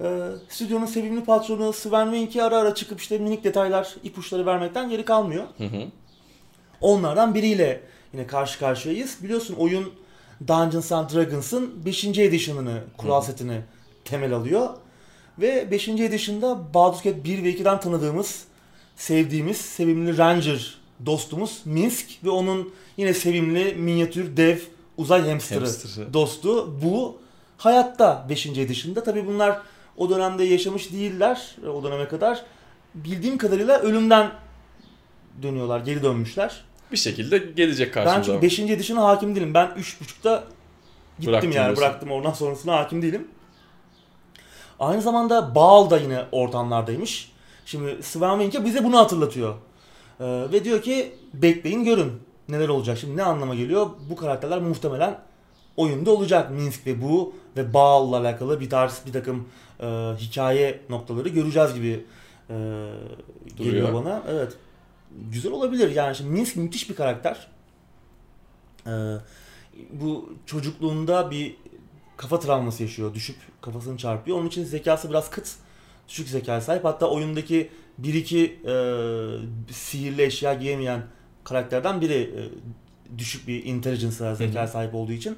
[0.00, 5.04] e, stüdyonun sevimli patronu Sven Wink'i ara ara çıkıp işte minik detaylar, ipuçları vermekten geri
[5.04, 5.44] kalmıyor.
[5.58, 5.86] Hı hı.
[6.80, 7.80] Onlardan biriyle
[8.12, 9.18] yine karşı karşıyayız.
[9.22, 9.92] Biliyorsun oyun
[10.48, 12.04] Dungeons and Dragons'ın 5.
[12.04, 13.26] edition'ını, kural Hı.
[13.26, 13.60] setini
[14.04, 14.68] temel alıyor.
[15.38, 15.88] Ve 5.
[15.88, 18.44] edition'da Baldur's Gate 1 ve 2'den tanıdığımız,
[18.96, 24.58] sevdiğimiz, sevimli Ranger dostumuz Minsk ve onun yine sevimli minyatür dev
[24.96, 26.14] uzay hamsterı Hamster'ı.
[26.14, 27.18] dostu bu
[27.58, 28.46] hayatta 5.
[28.46, 29.02] edition'da.
[29.02, 29.58] Tabii bunlar
[29.96, 32.42] o dönemde yaşamış değiller o döneme kadar.
[32.94, 34.30] Bildiğim kadarıyla ölümden
[35.42, 36.64] dönüyorlar, geri dönmüşler.
[36.92, 38.32] bir şekilde gelecek Ben karşımıza.
[38.32, 38.58] çünkü 5.
[38.58, 39.54] edişine hakim değilim.
[39.54, 40.44] Ben 3.5'ta
[41.18, 41.76] gittim Bıraktım yani diyorsun.
[41.84, 42.10] bıraktım.
[42.10, 43.28] Oradan sonrasına hakim değilim.
[44.80, 47.32] Aynı zamanda Baal da yine ortamlardaymış.
[47.66, 49.54] Şimdi Sven Vink'e bize bunu hatırlatıyor.
[50.20, 52.12] Ee, ve diyor ki bekleyin görün
[52.48, 52.98] neler olacak.
[52.98, 53.90] Şimdi ne anlama geliyor?
[54.10, 55.18] Bu karakterler muhtemelen
[55.76, 56.50] oyunda olacak.
[56.50, 59.48] Minsk ve bu ve Baal'la alakalı bir tarz bir takım
[59.80, 59.86] e,
[60.18, 62.04] hikaye noktaları göreceğiz gibi
[62.50, 62.54] e,
[63.56, 63.94] geliyor Duruyor.
[63.94, 64.22] bana.
[64.28, 64.52] Evet.
[65.30, 66.16] Güzel olabilir yani.
[66.16, 67.48] Şimdi Minsk müthiş bir karakter.
[68.86, 68.90] Ee,
[69.92, 71.56] bu çocukluğunda bir
[72.16, 73.14] kafa travması yaşıyor.
[73.14, 74.38] Düşüp kafasını çarpıyor.
[74.38, 75.48] Onun için zekası biraz kıt.
[76.12, 76.84] Düşük zekaya sahip.
[76.84, 78.74] Hatta oyundaki bir iki e,
[79.72, 81.02] sihirli eşya giyemeyen
[81.44, 82.40] karakterden biri e,
[83.18, 85.36] düşük bir intelligence'a zekaya sahip olduğu için.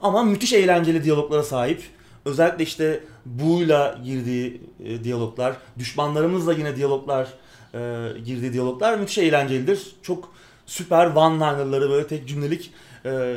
[0.00, 1.82] Ama müthiş eğlenceli diyaloglara sahip.
[2.24, 7.28] Özellikle işte Bu'yla girdiği e, diyaloglar, düşmanlarımızla yine diyaloglar,
[7.74, 7.78] e,
[8.24, 9.96] girdiği diyaloglar müthiş eğlencelidir.
[10.02, 10.32] Çok
[10.66, 12.72] süper one-liner'ları böyle tek cümlelik
[13.04, 13.36] e,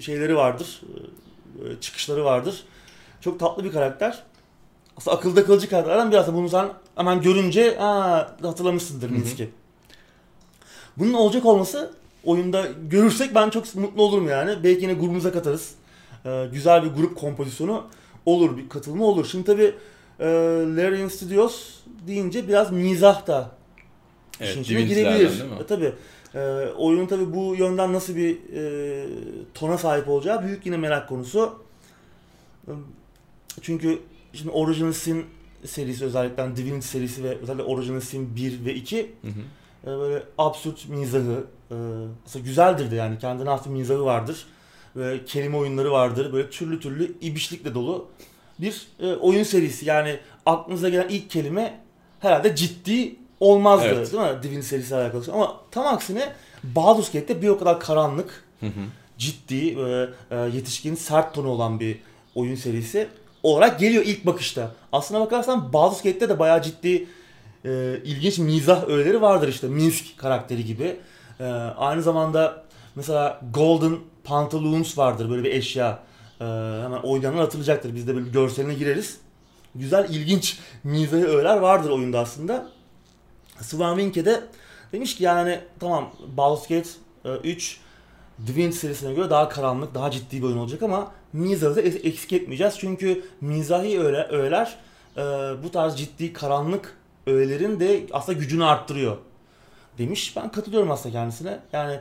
[0.00, 0.80] şeyleri vardır.
[1.58, 2.64] E, çıkışları vardır.
[3.20, 4.22] Çok tatlı bir karakter.
[5.00, 9.10] Aslında akılda kalıcı karakterlerden bir aslında bunu sen hemen görünce aa, hatırlamışsındır.
[9.10, 9.50] Minsk'i.
[10.96, 11.92] Bunun olacak olması
[12.24, 14.64] oyunda görürsek ben çok mutlu olurum yani.
[14.64, 15.74] Belki yine grubumuza katarız.
[16.26, 17.86] Ee, güzel bir grup kompozisyonu
[18.26, 19.26] olur, bir katılımı olur.
[19.26, 19.74] Şimdi tabi
[20.20, 20.26] e,
[20.76, 21.74] Larian Studios
[22.06, 23.50] deyince biraz mizah da
[24.40, 25.44] Evet, işin içine girebilir.
[25.60, 25.92] E, tabii.
[26.34, 26.40] E,
[26.76, 29.06] oyunun tabi bu yönden nasıl bir e,
[29.54, 31.62] tona sahip olacağı büyük yine merak konusu.
[33.62, 33.98] Çünkü
[34.32, 35.26] şimdi Original Sin
[35.64, 39.90] serisi özellikle Divinity serisi ve özellikle Original Sin 1 ve 2 Hı hı.
[39.90, 41.74] e, böyle absürt mizahı e,
[42.26, 44.46] aslında güzeldir de yani kendine has bir mizahı vardır.
[44.96, 46.32] Böyle kelime oyunları vardır.
[46.32, 48.08] Böyle türlü türlü ibişlikle dolu
[48.58, 49.86] bir e, oyun serisi.
[49.86, 51.80] Yani aklınıza gelen ilk kelime
[52.20, 54.12] herhalde ciddi olmazdı Evet.
[54.12, 54.42] değil mi?
[54.42, 55.24] Divin serisi alakalı.
[55.32, 56.32] Ama tam aksine
[56.64, 58.70] Baldur's Gate'de bir o kadar karanlık, Hı hı.
[59.18, 59.78] ciddi,
[60.30, 61.98] e, yetişkin, sert tonu olan bir
[62.34, 63.08] oyun serisi
[63.42, 64.70] olarak geliyor ilk bakışta.
[64.92, 67.06] Aslına bakarsan Baldur's Gate'de de bayağı ciddi
[67.64, 70.96] e, ilginç mizah öğeleri vardır işte Minsk karakteri gibi.
[71.40, 71.44] E,
[71.76, 75.98] aynı zamanda mesela Golden Pantaloons vardır böyle bir eşya.
[76.40, 76.44] E,
[76.84, 77.94] hemen oynayanlar hatırlayacaktır.
[77.94, 79.18] Biz de böyle görseline gireriz.
[79.74, 82.68] Güzel ilginç mizahi öğeler vardır oyunda aslında.
[83.60, 84.40] Swan Winke de
[84.92, 86.88] demiş ki yani tamam Baldur's Gate
[87.24, 87.80] e, 3
[88.46, 92.74] Divinity serisine göre daha karanlık, daha ciddi bir oyun olacak ama mizahı da eksik etmeyeceğiz.
[92.78, 94.76] Çünkü mizahi öğe, öğeler
[95.16, 95.20] e,
[95.62, 99.16] bu tarz ciddi karanlık öğelerin de aslında gücünü arttırıyor
[99.98, 100.36] demiş.
[100.36, 101.58] Ben katılıyorum aslında kendisine.
[101.72, 102.00] Yani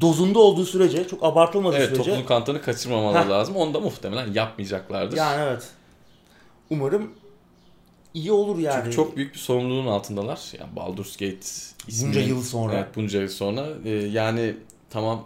[0.00, 2.04] dozunda olduğu sürece, çok abartılmadığı Evet sürece.
[2.04, 3.30] topluluk kantını kaçırmamaları Heh.
[3.30, 3.56] lazım.
[3.56, 5.16] Onu da muhtemelen yapmayacaklardır.
[5.16, 5.68] Yani evet.
[6.70, 7.10] Umarım
[8.14, 8.82] iyi olur yani.
[8.82, 10.40] Çünkü çok büyük bir sorumluluğun altındalar.
[10.60, 11.36] Yani Baldur's Gate
[11.86, 12.08] ismini...
[12.08, 12.74] Bunca yıl sonra.
[12.74, 13.66] Evet bunca yıl sonra.
[13.84, 14.56] Ee, yani
[14.90, 15.24] tamam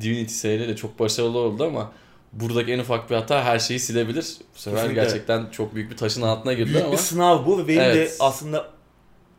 [0.00, 1.92] Divinity serileri de çok başarılı oldu ama
[2.32, 4.36] buradaki en ufak bir hata her şeyi silebilir.
[4.54, 5.02] Bu sefer Kesinlikle.
[5.02, 7.84] gerçekten çok büyük bir taşın altına girdiler Büyük ama bir sınav bu ve benim de
[7.84, 8.16] Evet.
[8.20, 8.68] aslında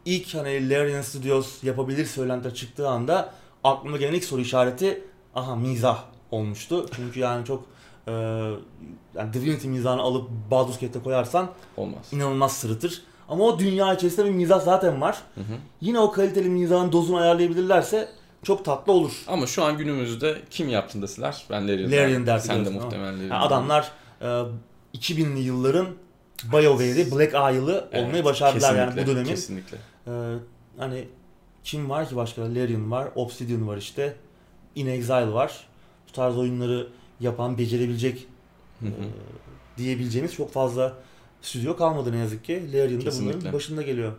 [0.05, 5.03] ilk hani Larian Studios yapabilir söylentiler çıktığı anda aklıma gelen ilk soru işareti
[5.35, 6.85] aha mizah olmuştu.
[6.95, 7.63] Çünkü yani çok
[8.07, 8.11] e,
[9.15, 12.05] yani Divinity mizahını alıp Baldur's Gate'e koyarsan olmaz.
[12.11, 13.01] inanılmaz sırıtır.
[13.29, 15.17] Ama o dünya içerisinde bir mizah zaten var.
[15.35, 15.53] Hı hı.
[15.81, 18.09] Yine o kaliteli mizahın dozunu ayarlayabilirlerse
[18.43, 19.11] çok tatlı olur.
[19.27, 23.29] Ama şu an günümüzde kim yaptın deseler ben Larian, Larian der Sen de muhtemelen Larian.
[23.29, 24.25] Yani adamlar e,
[24.93, 25.87] 2000'li yılların
[26.43, 29.29] BioWare'i Black Isle'ı Evet, olmayı başardılar yani bu dönemin.
[29.29, 29.77] Kesinlikle.
[30.07, 30.11] Ee,
[30.77, 31.07] hani
[31.63, 32.41] kim var ki başka?
[32.41, 34.15] Larian var, Obsidian var işte.
[34.75, 35.67] In Exile var.
[36.09, 36.87] Bu tarz oyunları
[37.19, 38.27] yapan, becerebilecek
[38.81, 38.87] e,
[39.77, 40.93] diyebileceğimiz çok fazla
[41.41, 42.73] stüdyo kalmadı ne yazık ki.
[42.73, 44.13] Larian da bunların başında geliyor.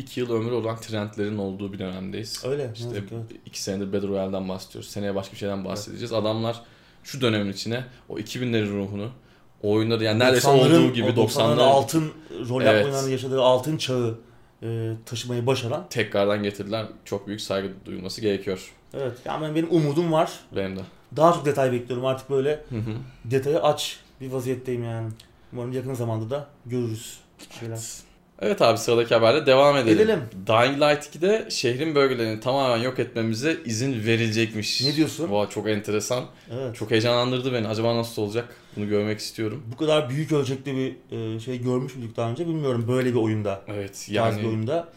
[0.00, 2.44] İki yıl ömrü olan trendlerin olduğu bir dönemdeyiz.
[2.44, 2.70] Öyle.
[2.74, 3.40] İşte yazık ki, evet.
[3.46, 4.90] iki senedir Battle Royale'den bahsediyoruz.
[4.90, 6.12] Seneye başka bir şeyden bahsedeceğiz.
[6.12, 6.60] Adamlar
[7.04, 9.10] şu dönemin içine o 2000'lerin ruhunu,
[9.62, 12.12] o oyunları yani neredeyse 90'ların, olduğu gibi o 90'ların 90'ların altın
[12.48, 12.84] rol Evet.
[12.84, 14.18] oyunlarının yaşadığı altın çağı
[14.62, 15.86] e, taşımayı başaran.
[15.90, 16.86] tekrardan getirdiler.
[17.04, 18.72] Çok büyük saygı duyulması gerekiyor.
[18.94, 19.12] Evet.
[19.24, 20.32] Yani benim umudum var.
[20.56, 20.80] Benim de.
[21.16, 22.06] Daha çok detay bekliyorum.
[22.06, 22.94] Artık böyle Hı hı.
[23.24, 25.08] detayı aç bir vaziyetteyim yani.
[25.52, 27.18] Umarım yakın zamanda da görürüz
[27.60, 27.74] şeyler.
[27.74, 28.09] Evet
[28.42, 29.98] abi sıradaki haberle devam edelim.
[29.98, 30.20] Edelim.
[30.46, 34.82] Dying Light 2'de şehrin bölgelerini tamamen yok etmemize izin verilecekmiş.
[34.82, 35.30] Ne diyorsun?
[35.30, 36.24] Vay çok enteresan.
[36.52, 36.76] Evet.
[36.76, 37.68] Çok heyecanlandırdı beni.
[37.68, 38.56] Acaba nasıl olacak?
[38.76, 39.62] Bunu görmek istiyorum.
[39.72, 43.62] Bu kadar büyük ölçekli bir e, şey görmüş müydük daha önce bilmiyorum böyle bir oyunda.
[43.68, 44.40] Evet Yani...
[44.40, 44.88] bir oyunda.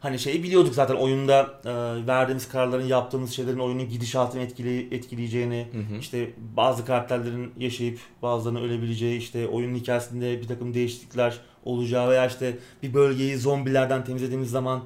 [0.00, 5.78] Hani şeyi biliyorduk zaten oyunda e, verdiğimiz kararların yaptığımız şeylerin oyunun gidişatını etkile, etkileyeceğini, Hı
[5.94, 5.98] hı.
[6.00, 12.56] işte bazı karakterlerin yaşayıp bazılarının ölebileceği, işte oyunun hikayesinde bir takım değişiklikler olacağı veya işte
[12.82, 14.80] bir bölgeyi zombilerden temizlediğimiz zaman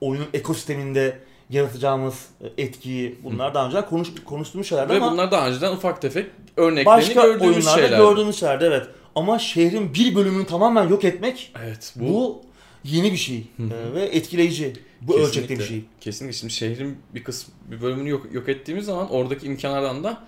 [0.00, 1.18] oyunun ekosisteminde
[1.50, 6.02] yaratacağımız e, etkiyi bunlar daha önceden konuş, konuştuğumuz şeylerdi Ve ama bunlar daha önceden ufak
[6.02, 7.98] tefek örneklerini başka gördüğümüz oyunlarda şeyler.
[7.98, 8.86] gördüğümüz şeylerdi evet.
[9.14, 12.42] Ama şehrin bir bölümünü tamamen yok etmek Evet bu, bu,
[12.84, 13.36] yeni bir şey.
[13.58, 14.72] E, ve etkileyici.
[15.00, 15.28] Bu Kesinlikle.
[15.28, 15.84] ölçekte bir şey.
[16.00, 20.24] kesinlikle şimdi şehrin bir kısmı bir bölümünü yok, yok ettiğimiz zaman oradaki imkanlardan da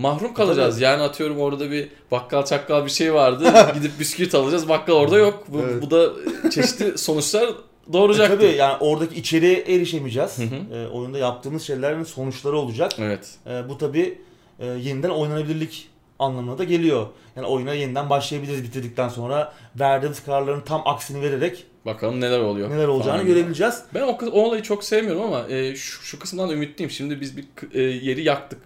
[0.00, 0.80] mahrum kalacağız.
[0.80, 3.44] Yani atıyorum orada bir bakkal çakkal bir şey vardı.
[3.74, 4.68] Gidip bisküvit alacağız.
[4.68, 5.44] Bakkal orada yok.
[5.48, 5.82] Bu, Evet.
[5.82, 6.10] bu da
[6.50, 8.36] çeşitli sonuçlar E, doğuracaktır.
[8.36, 10.38] tabii yani oradaki içeriğe erişemeyeceğiz.
[10.38, 10.76] Hı hı.
[10.78, 12.92] E, oyunda yaptığımız şeylerin sonuçları olacak.
[12.98, 13.28] Evet.
[13.46, 14.18] E, bu tabii
[14.58, 17.06] e, yeniden oynanabilirlik anlamına da geliyor.
[17.36, 22.70] Yani oyuna yeniden başlayabiliriz bitirdikten sonra verdiğimiz kararların tam aksini vererek Bakalım neler oluyor.
[22.70, 23.82] neler olacağını falan görebileceğiz.
[23.94, 26.90] Ben o, o olayı çok sevmiyorum ama e, şu, şu kısımdan ümitliyim.
[26.90, 28.58] Şimdi biz bir e, yeri yaktık.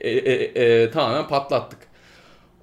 [0.00, 1.78] E, e, e, e, tamamen patlattık.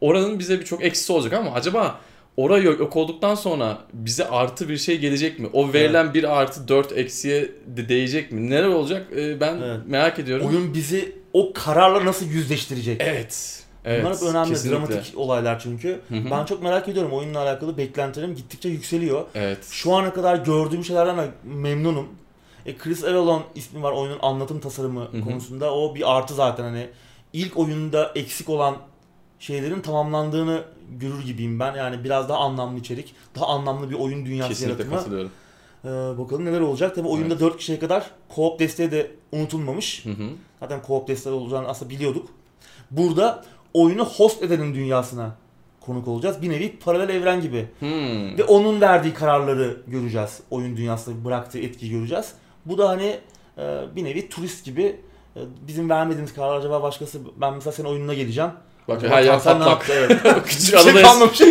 [0.02, 2.00] Oranın bize birçok eksisi olacak ama acaba
[2.38, 5.50] orayı yok, olduktan sonra bize artı bir şey gelecek mi?
[5.54, 8.50] O verilen bir artı 4 eksiye de değecek mi?
[8.50, 9.08] Neler olacak?
[9.18, 9.80] E, ben Evet.
[9.88, 10.48] merak ediyorum.
[10.48, 13.02] Oyun bizi o kararla nasıl yüzleştirecek?
[13.02, 13.64] Evet.
[13.86, 14.04] Evet.
[14.04, 14.78] Bunlar hep önemli, kesinlikle.
[14.78, 16.00] dramatik olaylar çünkü.
[16.10, 16.32] Hı hı.
[16.32, 19.26] Ben çok merak ediyorum oyunla alakalı beklentilerim gittikçe yükseliyor.
[19.36, 19.58] Evet.
[19.72, 22.08] Şu ana kadar gördüğüm şeylerden de memnunum.
[22.66, 25.22] E, Chris Avellone ismi var oyunun anlatım tasarımı hı.
[25.22, 25.74] konusunda.
[25.74, 26.90] O bir artı zaten hani
[27.34, 28.78] ilk oyunda eksik olan
[29.40, 30.64] şeylerin tamamlandığını
[31.00, 31.76] görür gibiyim ben.
[31.76, 34.98] Yani biraz daha anlamlı içerik, daha anlamlı bir oyun dünyası Kesinlikle yaratımı.
[34.98, 35.32] katılıyorum.
[35.86, 35.88] Ee,
[36.18, 36.96] bakalım neler olacak.
[36.96, 37.42] Tabii oyunda Evet.
[37.42, 40.06] 4 kişiye kadar co-op desteği de unutulmamış.
[40.06, 40.30] Hı hı.
[40.60, 42.30] Zaten co-op desteği olacağını aslında biliyorduk.
[42.92, 45.36] Burada oyunu host edenin dünyasına
[45.82, 46.42] konuk olacağız.
[46.42, 47.68] Bir nevi paralel evren gibi.
[47.80, 48.38] Hmm.
[48.38, 50.40] Ve onun verdiği kararları göreceğiz.
[50.52, 52.34] Oyun dünyasında bıraktığı etkiyi göreceğiz.
[52.66, 53.20] Bu da hani
[53.58, 55.00] e, bir nevi turist gibi
[55.68, 58.52] bizim vermediğimiz karar acaba başkası ben mesela senin oyununa geleceğim.
[58.88, 59.86] Bak her yer patlak.
[60.46, 61.02] Küçük şey adadayız.
[61.08, 61.40] kalmamış.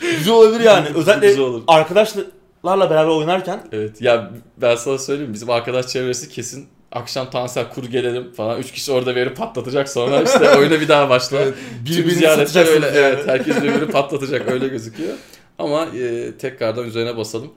[0.00, 0.88] Güzel olabilir yani.
[0.94, 1.62] Özellikle Güzel olur.
[1.66, 7.84] arkadaşlarla beraber oynarken Evet ya ben sana söyleyeyim bizim arkadaş çevresi kesin akşam Tansel kur
[7.84, 8.58] gelelim falan.
[8.60, 11.38] Üç kişi orada verip patlatacak sonra işte oyuna bir daha başla.
[11.38, 11.54] Evet,
[11.86, 12.96] birbirini satacaksınız öyle yani.
[12.96, 15.14] evet herkes birbirini patlatacak öyle gözüküyor.
[15.58, 17.50] Ama e, tekrardan üzerine basalım.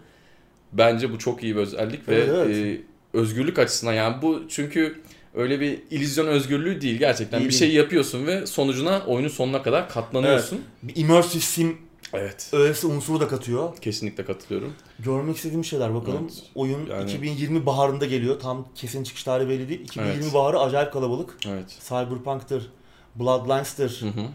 [0.74, 2.56] Bence bu çok iyi bir özellik Evet, ve evet.
[2.80, 2.82] e,
[3.15, 5.01] özgürlük açısından yani bu çünkü
[5.36, 7.39] öyle bir illüzyon özgürlüğü değil gerçekten.
[7.39, 10.62] Değil, bir şey yapıyorsun ve sonucuna oyunun sonuna kadar katlanıyorsun.
[10.84, 11.78] bir immersive sim
[12.13, 12.49] Evet.
[12.54, 13.78] öğesi unsuru da katıyor.
[13.78, 14.73] Kesinlikle katılıyorum.
[14.99, 16.19] Görmek istediğim şeyler bakalım.
[16.23, 16.43] Evet.
[16.56, 18.39] Oyun Yani- 2020 baharında geliyor.
[18.39, 19.80] Tam kesin çıkış tarihi belli değil.
[19.82, 20.34] 2020 Evet.
[20.34, 21.38] baharı acayip kalabalık.
[21.47, 21.78] Evet.
[21.89, 22.69] Cyberpunk'tır,
[23.15, 24.25] Bloodlines'tır, Hı hı.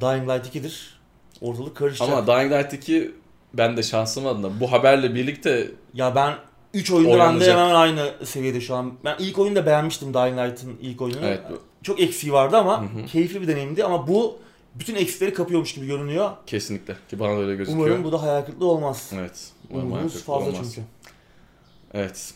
[0.00, 0.96] Dying Light 2'dir.
[1.40, 2.08] Ortalık karışacak.
[2.08, 3.12] Ama Dying Light 2
[3.54, 6.34] ben de şansım adına bu haberle birlikte Ya ben
[6.76, 7.58] 3 oyunda ben de Oynanacak.
[7.58, 8.92] hemen aynı seviyede şu an.
[9.04, 11.26] Ben ilk oyunu da beğenmiştim Dying Light'ın ilk oyununu.
[11.26, 11.40] evet
[11.82, 13.06] Çok eksiği vardı ama Hı hı.
[13.06, 14.38] keyifli bir deneyimdi ama bu
[14.74, 16.30] bütün eksikleri kapıyormuş gibi görünüyor.
[16.46, 17.86] kesinlikle ki bana da öyle gözüküyor.
[17.86, 19.10] Umarım bu da hayal kırıklığı olmaz.
[19.18, 19.48] Evet.
[19.70, 20.56] umarım Umudumuz fazla olmaz.
[20.74, 20.86] çünkü.
[21.94, 22.34] Evet.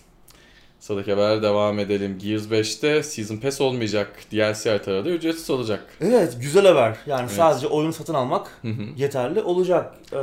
[0.81, 2.19] Sıradaki haber devam edelim.
[2.23, 4.13] Gears 5'te Season Pass olmayacak.
[4.33, 5.85] DLC haritaları da ücretsiz olacak.
[6.01, 6.97] Evet güzel haber.
[7.07, 7.31] Yani Evet.
[7.33, 8.61] sadece oyunu satın almak
[8.97, 9.95] yeterli olacak.
[10.13, 10.17] Ee,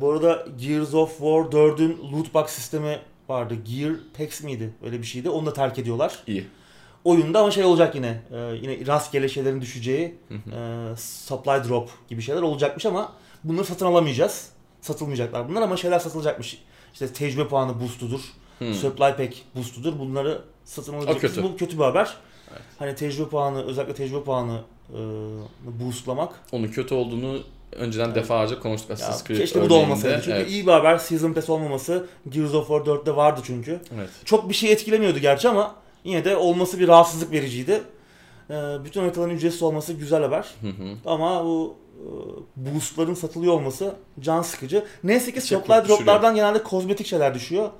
[0.00, 2.98] bu arada Gears of War 4'ün loot box sistemi
[3.32, 3.54] vardı.
[3.54, 4.70] Gear Packs miydi?
[4.84, 5.30] Öyle bir şeydi.
[5.30, 6.18] Onu da terk ediyorlar.
[6.26, 6.46] İyi.
[7.04, 8.22] Oyunda ama şey olacak yine.
[8.32, 10.56] e, yine rastgele şeylerin düşeceği Hı hı.
[10.92, 13.12] e, supply drop gibi şeyler olacakmış ama
[13.44, 14.48] bunları satın alamayacağız.
[14.80, 16.58] Satılmayacaklar bunlar ama şeyler satılacakmış.
[16.92, 18.20] İşte tecrübe puanı boostudur.
[18.58, 18.74] Hı.
[18.74, 19.98] Supply pack boostudur.
[19.98, 21.20] Bunları satın alacak.
[21.20, 21.42] kötü.
[21.42, 22.16] Bu kötü bir haber.
[22.50, 22.62] Evet.
[22.78, 25.00] Hani tecrübe puanı özellikle tecrübe puanı e,
[25.80, 26.40] boostlamak.
[26.52, 27.42] Onun kötü olduğunu
[27.76, 28.16] önceden Evet.
[28.16, 30.20] defalarca konuştuk Assassin's Creed keşke bu da olmasaydı.
[30.24, 30.50] Çünkü evet.
[30.50, 32.06] iyi bir haber Season Pass olmaması.
[32.28, 33.80] Gears of War 4'te vardı çünkü.
[33.96, 34.10] evet.
[34.24, 37.82] Çok bir şey etkilemiyordu gerçi ama yine de olması bir rahatsızlık vericiydi.
[38.50, 38.54] E,
[38.84, 40.46] bütün haritaların ücretsiz olması güzel haber.
[40.60, 40.96] Hı hı.
[41.06, 42.04] Ama bu e,
[42.56, 44.84] boostların satılıyor olması can sıkıcı.
[45.04, 45.88] Neyse ki düşürüyor.
[45.88, 47.70] droplardan genelde kozmetik şeyler düşüyor.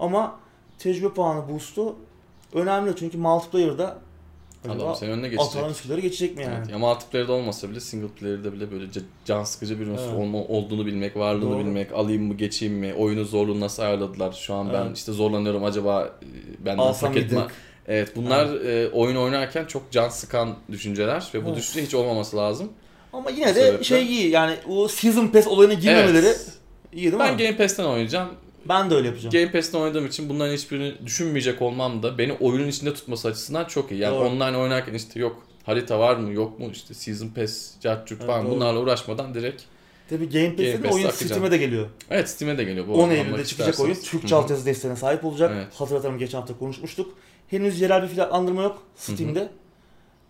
[0.00, 0.36] Ama
[0.78, 1.96] tecrübe puanı boost'u
[2.54, 3.98] önemli çünkü multiplayer'da
[4.70, 5.70] Adam senin önüne geçecek.
[5.70, 6.54] Üsküdar'ı geçecek mi yani?
[6.58, 6.70] Evet.
[6.70, 10.14] Ya multiplayer'de olmasa bile single player'de bile böyle ca- can sıkıcı bir unsur Evet.
[10.18, 11.58] olma, olduğunu bilmek, varlığını Doğru.
[11.58, 14.32] bilmek, alayım mı geçeyim mi, oyunu zorluğunu nasıl ayarladılar.
[14.32, 14.96] Şu an ben Evet.
[14.96, 16.10] işte zorlanıyorum acaba
[16.66, 17.46] e, Alsam hak etme.
[17.88, 21.58] Evet bunlar e, oyun oynarken çok can sıkan düşünceler ve bu Evet.
[21.58, 22.68] düşünce hiç olmaması lazım.
[23.12, 26.52] Ama yine de sebeple- şey iyi yani o Season Pass olayına girmemeleri Evet.
[26.92, 27.18] iyi değil mi?
[27.20, 28.28] Ben Ben, Game Pass'ten oynayacağım.
[28.68, 29.32] De öyle yapacağım.
[29.32, 33.92] Game Pass'ten oynadığım için bunların hiçbirini düşünmeyecek olmam da beni oyunun içinde tutması açısından çok
[33.92, 34.00] iyi.
[34.00, 34.28] Yani Doğru.
[34.28, 38.46] online oynarken işte yok harita var mı yok mu işte Season Pass, Cartçuk Evet, falan
[38.46, 38.54] doğru.
[38.54, 39.62] bunlarla uğraşmadan direkt
[40.10, 41.10] Tabii Game Pass'te Game de Pass'te oyun.
[41.10, 41.88] Steam'e de geliyor.
[42.10, 43.94] Evet Steam'e de geliyor bu 10 arada, Eylül'de çıkacak oyun.
[43.94, 45.52] Türkçe altyazı desteğine sahip olacak.
[45.54, 45.66] Evet.
[45.74, 47.14] Hatırlatalım geçen hafta konuşmuştuk.
[47.48, 49.48] Henüz yerel bir fiyatlandırma yok Steam'de.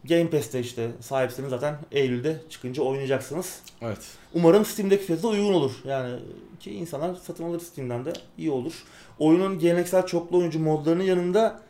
[0.05, 3.61] Game Pass'te işte sahipseniz zaten Eylül'de çıkınca oynayacaksınız.
[3.83, 3.99] Evet.
[4.35, 5.73] Umarım Steam'deki fiyatı uygun olur.
[5.85, 6.19] Yani
[6.61, 8.73] ki insanlar satın alır Steam'den de iyi olur.
[9.19, 11.61] Oyunun geleneksel çoklu oyuncu modlarının yanında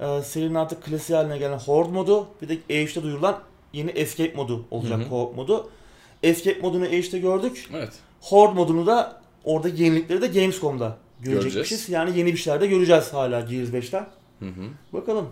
[0.00, 3.40] e, serinin artık klasiği haline gelen Horde modu bir de E3'te duyurulan
[3.72, 5.08] yeni Escape modu olacak Hı hı.
[5.08, 5.70] co-op modu.
[6.22, 7.68] Escape modunu E3'te gördük.
[7.74, 7.92] Evet.
[8.20, 11.54] Horde modunu da orada yenilikleri de Gamescom'da görecekmişiz.
[11.54, 11.88] Göreceğiz.
[11.88, 14.06] Yani yeni bir şeyler de göreceğiz hala Gears 5'ten.
[14.38, 14.64] Hı hı.
[14.92, 15.28] Bakalım.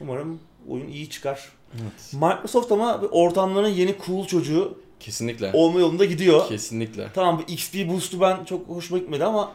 [0.00, 1.48] Umarım oyun iyi çıkar.
[1.74, 2.12] Evet.
[2.12, 5.50] Microsoft ama ortamların yeni cool çocuğu Kesinlikle.
[5.54, 6.48] olma yolunda gidiyor.
[6.48, 7.08] Kesinlikle.
[7.14, 9.52] Tamam bu XP boost'u ben çok hoşuma gitmedi ama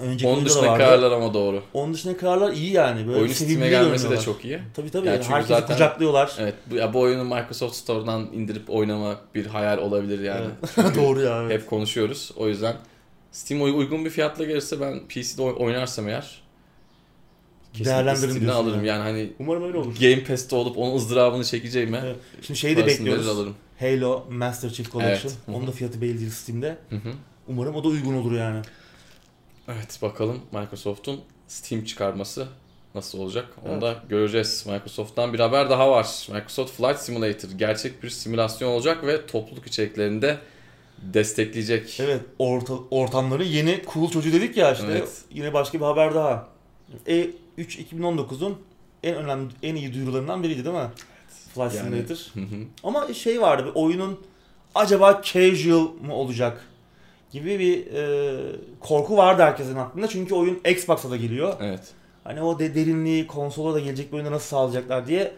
[0.00, 0.84] önceki Onun oyunda da dışında vardı.
[0.84, 1.62] kararlar ama doğru.
[1.74, 3.06] Onun dışında kararlar iyi yani.
[3.06, 4.24] Böyle Oyunun sevimli Steam'e gelmesi de görünüyorlar.
[4.34, 4.60] çok iyi.
[4.76, 5.06] Tabii tabii.
[5.06, 6.32] Yani çünkü Herkesi zaten- kucaklıyorlar.
[6.38, 6.54] Evet.
[6.70, 10.46] Bu, ya bu oyunu Microsoft Store'dan indirip oynamak bir hayal olabilir yani.
[10.78, 10.94] Evet.
[10.96, 11.42] Doğru ya.
[11.42, 11.52] Evet.
[11.62, 12.30] Hep konuşuyoruz.
[12.36, 12.76] O yüzden
[13.32, 16.42] Steam uy- uygun bir fiyatla gelirse ben PC'de oy- oynarsam eğer
[17.78, 18.76] Değerlendirin diyorsun alırım.
[18.84, 18.86] yani.
[18.88, 19.94] Yani hani Umarım öyle olur.
[20.00, 22.16] Game Pass'te olup onun ızdırabını çekeceğime Evet.
[22.42, 23.28] Şimdi şeyi de bekliyoruz.
[23.28, 23.54] alırım.
[23.80, 25.32] Halo Master Chief Collection.
[25.32, 25.56] Evet.
[25.56, 26.76] Onun da fiyatı belli değil Steam'de.
[26.90, 27.12] Hı hı.
[27.48, 28.62] Umarım o da uygun olur yani.
[29.68, 32.46] Evet bakalım Microsoft'un Steam çıkarması
[32.94, 33.82] nasıl olacak onu Evet.
[33.82, 34.66] da göreceğiz.
[34.66, 36.26] Microsoft'tan bir haber daha var.
[36.32, 40.38] Microsoft Flight Simulator gerçek bir simülasyon olacak ve topluluk içeriklerinde
[41.02, 42.00] destekleyecek.
[42.00, 44.86] Evet orta, ortamları yeni cool çocuğu dedik ya işte.
[44.90, 45.08] Evet.
[45.30, 46.48] Yine başka bir haber daha.
[47.58, 48.58] E3 2019'un
[49.02, 50.88] en önemli en iyi duyurularından biriydi değil mi?
[51.54, 52.16] Flight Yani- Simulator.
[52.84, 54.18] Ama şey vardı bir oyunun
[54.74, 56.64] acaba casual mı olacak
[57.32, 58.36] gibi bir e,
[58.80, 60.08] korku vardı herkesin aklında.
[60.08, 61.54] Çünkü oyun Xbox'a da geliyor.
[61.60, 61.80] evet.
[62.24, 65.32] Hani o de derinliği konsola da gelecek bir oyunda nasıl sağlayacaklar diye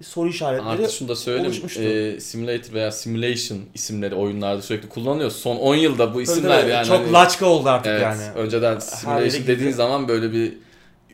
[0.00, 0.68] bir soru işaretleri.
[0.68, 1.46] Artı şunu da söyleyeyim.
[1.50, 1.82] oluşmuştu.
[1.82, 5.30] e, simulator veya simulation isimleri oyunlarda sürekli kullanılıyor.
[5.30, 6.86] Son 10 yılda bu isimler tabii, yani.
[6.86, 8.02] çok hani- laçka oldu artık Evet.
[8.02, 8.22] yani.
[8.34, 10.52] Önceden simulation dediğin zaman böyle bir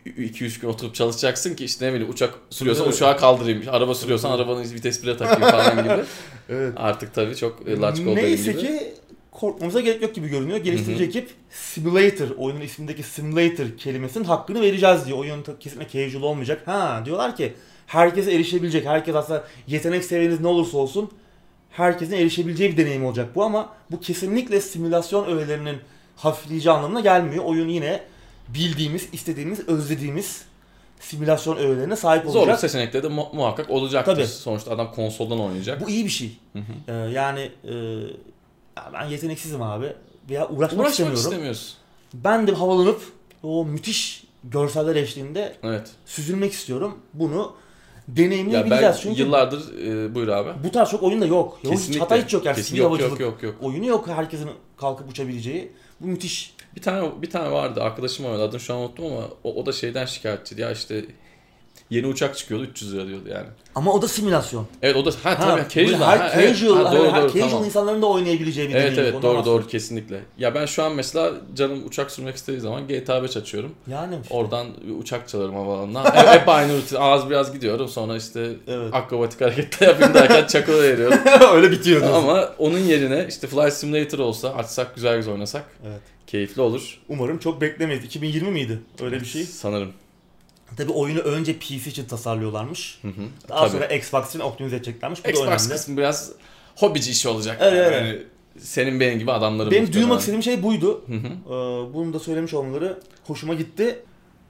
[0.07, 2.95] 2-3 gün oturup çalışacaksın ki işte ne bileyim uçak sürüyorsan Tabii.
[2.95, 3.63] uçağı kaldırayım.
[3.71, 6.05] Araba sürüyorsan arabanın vites bile takayım falan gibi.
[6.49, 6.73] Evet.
[6.77, 8.61] Artık tabii çok e, oldu dediğin Neyse gibi.
[8.63, 8.95] ki
[9.31, 10.59] korkmamıza gerek yok gibi görünüyor.
[10.59, 11.09] Geliştirici Hı hı.
[11.09, 15.19] ekip Simulator, oyunun ismindeki Simulator kelimesinin hakkını vereceğiz diyor.
[15.19, 16.63] Oyun kesinlikle casual olmayacak.
[16.67, 17.53] Ha diyorlar ki
[17.87, 18.87] herkese erişebilecek.
[18.87, 21.11] Herkes aslında yetenek seviyeniz ne olursa olsun
[21.71, 25.77] herkesin erişebileceği bir deneyim olacak bu ama bu kesinlikle simülasyon öğelerinin
[26.17, 27.45] hafifleyici anlamına gelmiyor.
[27.45, 28.01] Oyun yine
[28.55, 30.43] bildiğimiz, istediğimiz, özlediğimiz
[31.01, 32.61] simülasyon öğelerine sahip Zorlu olacak.
[32.61, 34.15] seçenekleri de mu- muhakkak olacaktır.
[34.15, 34.27] Tabii.
[34.27, 35.81] Sonuçta adam konsoldan oynayacak.
[35.81, 36.37] Bu iyi bir şey.
[36.53, 36.93] Hı hı.
[36.93, 37.75] Ee, yani e,
[38.77, 39.93] ya ben yeteneksizim abi.
[40.31, 41.21] Veya uğraşmak, Uğraşmak istemiyorum.
[41.23, 41.77] istemiyoruz.
[42.15, 43.01] Ben de havalanıp
[43.43, 45.91] o müthiş görseller eşliğinde Evet.
[46.07, 46.99] süzülmek istiyorum.
[47.15, 47.55] Bunu
[48.09, 48.95] Ya deneyimleyebileceğiz.
[48.97, 50.51] ben Çünkü yıllardır e, buyur abi.
[50.65, 51.59] bu tarz çok oyun da yok.
[51.63, 52.01] Yok hiç Kesinlikle.
[52.01, 52.57] hata hiç yok yani.
[52.57, 53.55] Kesin yok, yok yok yok.
[53.63, 54.09] oyunu yok.
[54.09, 55.73] Herkesin kalkıp uçabileceği.
[56.01, 56.55] Bu müthiş.
[56.77, 59.73] Bir tane bir tane vardı arkadaşım oynadı adını şu an unuttum ama o, o da
[59.73, 61.05] şeyden şikayetçiydi ya işte
[61.91, 63.47] yeni uçak çıkıyordu 300 lira diyordu yani.
[63.75, 64.67] Ama o da simülasyon.
[64.83, 66.09] Evet o da ha, tabii böyle casual.
[66.11, 66.59] her ha, evet.
[66.59, 67.65] casual, Ha, doğru her doğru casual tamam.
[67.65, 69.03] insanların da oynayabileceği bir Evet deneyim.
[69.05, 70.21] evet Ondan doğru doğru kesinlikle.
[70.39, 73.75] Ya ben şu an mesela canım uçak sürmek istediği zaman GTA 5 açıyorum.
[73.91, 76.05] Yani Oradan bir uçak çalarım havalanına.
[76.17, 76.97] hep, hep aynı rutin.
[77.01, 78.95] Az biraz gidiyorum sonra işte Evet.
[78.95, 81.19] akrobatik hareketler yapayım derken çakılı veriyorum.
[81.55, 82.03] öyle bitiyor.
[82.15, 86.01] Ama onun yerine işte Flight Simulator olsa açsak güzel güzel oynasak Evet.
[86.33, 86.99] Keyifli olur.
[87.09, 88.05] Umarım çok beklemeyiz.
[88.05, 88.79] 2020 miydi?
[89.03, 89.45] Öyle bir şey.
[89.45, 89.93] Sanırım.
[90.77, 92.99] Tabii oyunu önce PC için tasarlıyorlarmış.
[93.03, 93.23] Hı hı.
[93.49, 93.71] Daha Tabii.
[93.71, 95.21] sonra Xbox için optimize edeceklermiş.
[95.21, 95.69] Bu da Xbox önemli.
[95.69, 96.33] kısmı biraz
[96.77, 97.59] hobici işi olacak.
[97.61, 97.95] Evet, yani.
[97.95, 98.03] evet.
[98.03, 98.23] Yani
[98.59, 101.05] senin benim gibi adamların Benim duymak istediğim şey buydu.
[101.07, 101.27] Hı hı.
[101.27, 103.99] Ee, bunu da söylemiş olmaları hoşuma gitti.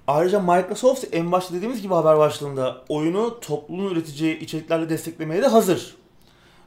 [0.07, 5.95] Ayrıca Microsoft en başta dediğimiz gibi haber başlığında oyunu topluluğun üreteceği içeriklerle desteklemeye de hazır.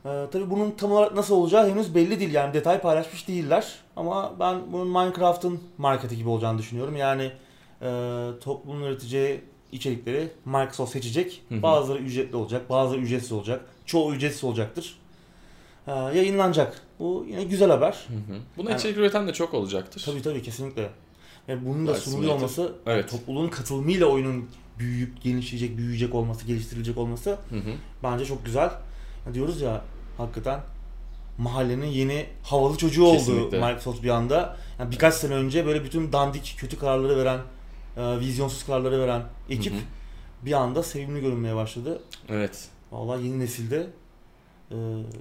[0.06, 3.74] Ee, tabii bunun tam olarak nasıl olacağı henüz belli değil yani detay paylaşmış değiller.
[3.96, 6.96] Ama ben bunun Minecraft'ın marketi gibi olacağını düşünüyorum.
[6.96, 7.32] Yani
[7.82, 7.88] e,
[8.44, 9.42] topluluğun üreteceği
[9.72, 11.42] içerikleri Microsoft seçecek.
[11.50, 11.62] Hı hı.
[11.62, 13.66] Bazıları ücretli olacak, bazıları ücretsiz olacak.
[13.86, 14.98] Çoğu ücretsiz olacaktır.
[15.88, 16.82] Ee, yayınlanacak.
[17.00, 17.92] Bu yine güzel haber.
[18.08, 18.38] Hı hı.
[18.58, 20.04] Buna Yani- içerik üreten de çok olacaktır.
[20.06, 20.90] Tabii tabii kesinlikle.
[21.48, 23.10] Ve bunun da Flight sunuluyor olması, Evet.
[23.12, 27.72] topluluğun katılımıyla oyunun büyüyüp genişleyecek, büyüyecek olması, geliştirilecek olması Hı hı.
[28.04, 28.70] bence çok güzel.
[29.34, 29.82] Diyoruz ya
[30.18, 30.60] hakikaten
[31.38, 33.58] mahallenin yeni havalı çocuğu oldu Kesinlikle.
[33.60, 34.58] Microsoft bir anda.
[34.80, 37.40] Yani birkaç sene önce böyle bütün dandik, kötü kararları veren,
[37.98, 39.82] e, vizyonsuz kararları veren ekip Hı hı.
[40.46, 42.02] bir anda sevimli görünmeye başladı.
[42.30, 42.68] Evet.
[42.92, 43.88] Vallahi yeni nesilde
[44.72, 44.76] e,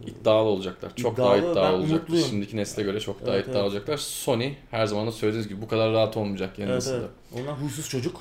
[0.07, 0.97] İddialı olacaklar.
[0.97, 1.97] Çok İddialı, daha iddialı olacaklar.
[1.99, 2.27] umutluyum.
[2.29, 3.71] Şimdiki nesle göre çok daha Evet, iddialı evet.
[3.71, 3.97] olacaklar.
[3.97, 6.97] Sony her zaman da söylediğiniz gibi bu kadar rahat olmayacak yeni evet, nesilde.
[6.97, 7.43] evet.
[7.45, 8.21] Onlar huysuz çocuk.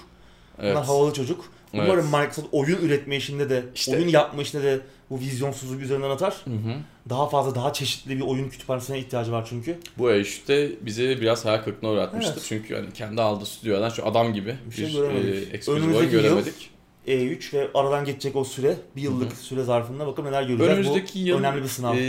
[0.60, 0.76] Evet.
[0.76, 1.46] Bunlar havalı çocuk.
[1.74, 1.86] Evet.
[1.86, 6.34] Umarım Microsoft oyun üretme işinde de, İşte- oyun yapma işinde de bu vizyonsuzluğu üzerinden atar.
[6.46, 6.74] Hı hı.
[7.10, 9.78] Daha fazla, daha çeşitli bir oyun kütüphanesine ihtiyacı var çünkü.
[9.98, 12.34] Bu E3'te bize biraz hayal kırıklığına uğratmıştı.
[12.34, 12.46] Evet.
[12.50, 15.68] Çünkü hani kendi aldığı stüdyodan şu adam gibi Bir bir, şey bir göremedik.
[15.68, 16.70] e, oyun Önümüzdeki yıl- göremedik.
[17.08, 19.40] E3 ve aradan geçecek o süre, bir yıllık Hı hı.
[19.40, 20.72] süre zarfında bakalım neler göreceğiz.
[20.74, 21.96] Önümüzdeki Bu yıl önemli bir sınav.
[21.98, 22.00] e,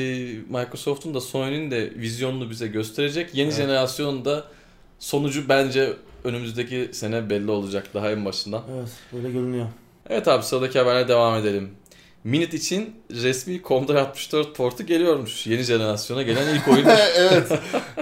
[0.48, 3.34] Microsoft'un da Sony'nin de vizyonunu bize gösterecek.
[3.34, 3.56] Yeni Evet.
[3.58, 4.44] jenerasyonun da
[4.98, 5.92] sonucu bence
[6.24, 8.62] önümüzdeki sene belli olacak daha en başından.
[8.78, 9.66] Evet, öyle görünüyor.
[10.08, 11.70] Evet abi sıradaki haberle devam edelim.
[12.24, 15.46] Minute için resmi Commodore 64 portu geliyormuş.
[15.46, 17.48] Yeni jenerasyona gelen ilk oyun evet.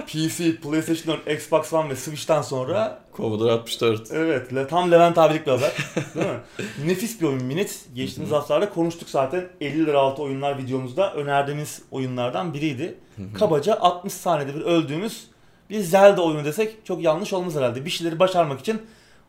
[0.07, 4.11] PC, PlayStation 4, Xbox One ve Switch'ten sonra Commodore 64.
[4.11, 5.71] evet le- tam Levent abilik bir haber.
[6.15, 6.39] Değil mi?
[6.85, 7.71] Nefis bir oyun Minute.
[7.95, 9.47] Geçtiğimiz haftalarda konuştuk zaten.
[9.61, 12.95] 50 lira altı oyunlar videomuzda önerdiğimiz oyunlardan biriydi.
[13.39, 15.27] Kabaca 60 saniyede bir öldüğümüz
[15.73, 17.85] bir Zelda oyunu desek çok yanlış olmaz herhalde.
[17.85, 18.81] Bir şeyleri başarmak için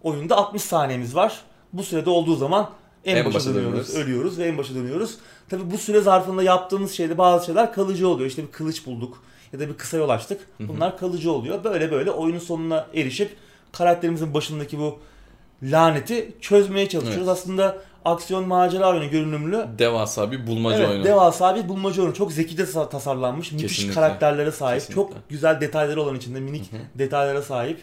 [0.02, 1.40] oyunda 60 saniyemiz var.
[1.72, 2.70] Bu sürede olduğu zaman
[3.04, 3.94] en, En başa, başa dönüyoruz, dönüyoruz.
[3.94, 5.18] ölüyoruz ve en başa dönüyoruz.
[5.48, 8.28] Tabi bu süre zarfında yaptığımız şeyde bazı şeyler kalıcı oluyor.
[8.28, 9.22] İşte bir kılıç bulduk
[9.52, 10.40] ya da bir kısa yol açtık.
[10.60, 11.64] Bunlar kalıcı oluyor.
[11.64, 13.36] Böyle böyle oyunun sonuna erişip
[13.72, 14.98] karakterimizin başındaki bu
[15.62, 17.28] laneti çözmeye çalışıyoruz.
[17.28, 17.38] Evet.
[17.38, 21.04] Aslında aksiyon macera oyunu görünümlü Devasa bir bulmaca Evet, oyunu.
[21.04, 22.14] devasa bir bulmaca oyunu.
[22.14, 23.52] Çok zekice tasa- tasarlanmış.
[23.52, 23.94] Müthiş Kesinlikle.
[23.94, 24.80] karakterlere sahip.
[24.80, 24.94] Kesinlikle.
[25.14, 27.80] Çok güzel detayları olan içinde minik detaylara sahip.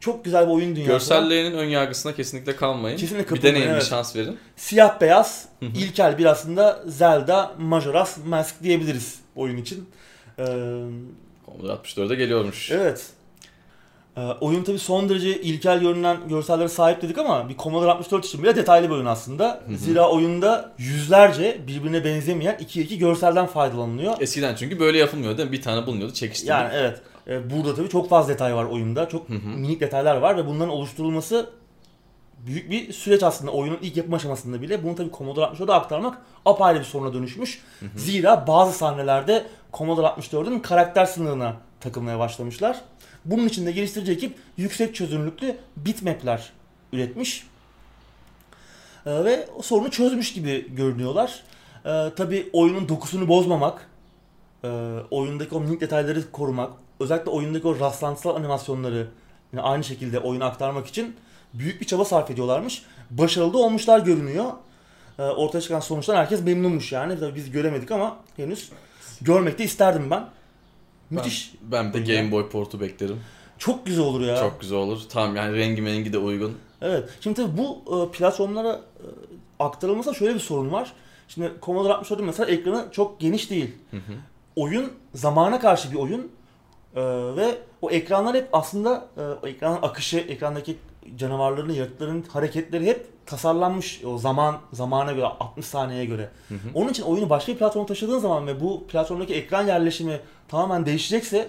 [0.00, 0.92] Çok güzel bir oyun dünyası.
[0.92, 2.96] Görsellerinin ön yargısına kesinlikle kalmayın.
[2.96, 3.84] Kesinlikle bir deneyin, bir evet.
[3.84, 4.38] şans verin.
[4.56, 9.88] Siyah beyaz, ilkel bir aslında Zelda Majora's Mask diyebiliriz oyun için.
[10.38, 10.44] Ee,
[11.46, 12.70] Commodore 64'e geliyormuş.
[12.70, 13.06] evet.
[14.16, 18.42] Ee, oyun tabi son derece ilkel görünen görsellere sahip dedik ama bir Commodore 64 için
[18.42, 19.62] bile detaylı bir oyun aslında.
[19.66, 19.76] Hı hı.
[19.78, 24.14] Zira oyunda yüzlerce birbirine benzemeyen 2-2 görselden faydalanılıyor.
[24.20, 25.52] Eskiden çünkü böyle yapılmıyordu değil mi?
[25.52, 26.50] Bir tane bulunuyordu çekiştirdik.
[26.50, 27.00] Yani evet.
[27.28, 29.08] E, Burada tabii çok fazla detay var oyunda.
[29.08, 29.48] Çok Hı hı.
[29.48, 31.50] minik detaylar var ve bunların oluşturulması
[32.46, 33.50] büyük bir süreç aslında.
[33.50, 37.62] Oyunun ilk yapım aşamasında bile bunu tabii Commodore 64'e aktarmak apayrı bir soruna dönüşmüş.
[37.80, 37.98] Hı hı.
[37.98, 42.80] Zira bazı sahnelerde Commodore 64'ün karakter sınırına takılmaya başlamışlar.
[43.24, 46.52] Bunun için de geliştirici ekip yüksek çözünürlüklü bitmap'ler
[46.92, 47.46] üretmiş.
[49.06, 51.42] E, ve sorunu çözmüş gibi görünüyorlar.
[51.84, 53.88] E, tabii oyunun dokusunu bozmamak,
[54.64, 54.68] e,
[55.10, 59.08] oyundaki o minik detayları korumak, özellikle oyundaki o rastlantısal animasyonları
[59.52, 61.16] yine aynı şekilde oyuna aktarmak için
[61.54, 62.82] büyük bir çaba sarf ediyorlarmış.
[63.10, 64.52] Başarılı olmuşlar görünüyor.
[65.18, 67.20] E, ortaya çıkan sonuçtan herkes memnunmuş yani.
[67.20, 68.70] Tabii biz göremedik ama henüz
[69.20, 70.28] görmek de isterdim ben.
[71.14, 71.54] Müthiş.
[71.62, 73.20] Ben, ben de Game Boy portu beklerim.
[73.58, 74.36] Çok güzel olur ya.
[74.36, 75.00] Çok güzel olur.
[75.08, 76.58] Tam yani rengi mengi de uygun.
[76.80, 77.08] Evet.
[77.20, 79.06] Şimdi tabii bu e, platformlara e,
[79.58, 80.92] aktarılmasında şöyle bir sorun var.
[81.28, 83.70] Şimdi Commodore 64'ün mesela ekranı çok geniş değil.
[83.90, 84.12] Hı hı.
[84.56, 86.30] oyun zamana karşı bir oyun
[86.96, 87.00] Ee,
[87.36, 90.76] ve o ekranlar hep aslında e, o ekranın akışı, ekrandaki
[91.16, 96.28] canavarların, yaratıkların hareketleri hep tasarlanmış o zaman zamana göre 60 saniyeye göre.
[96.48, 96.58] Hı hı.
[96.74, 101.48] Onun için oyunu başka bir platforma taşıdığın zaman ve bu platformdaki ekran yerleşimi tamamen değişecekse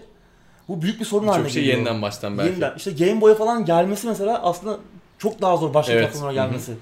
[0.67, 1.77] bu büyük bir sorun haline Çok şey geliyor.
[1.77, 2.49] yeniden baştan belki.
[2.49, 2.73] Yeniden.
[2.77, 4.77] İşte Game Boy'a falan gelmesi mesela aslında
[5.17, 6.03] çok daha zor başka Evet.
[6.03, 6.47] platformlara Hı hı.
[6.47, 6.73] gelmesi.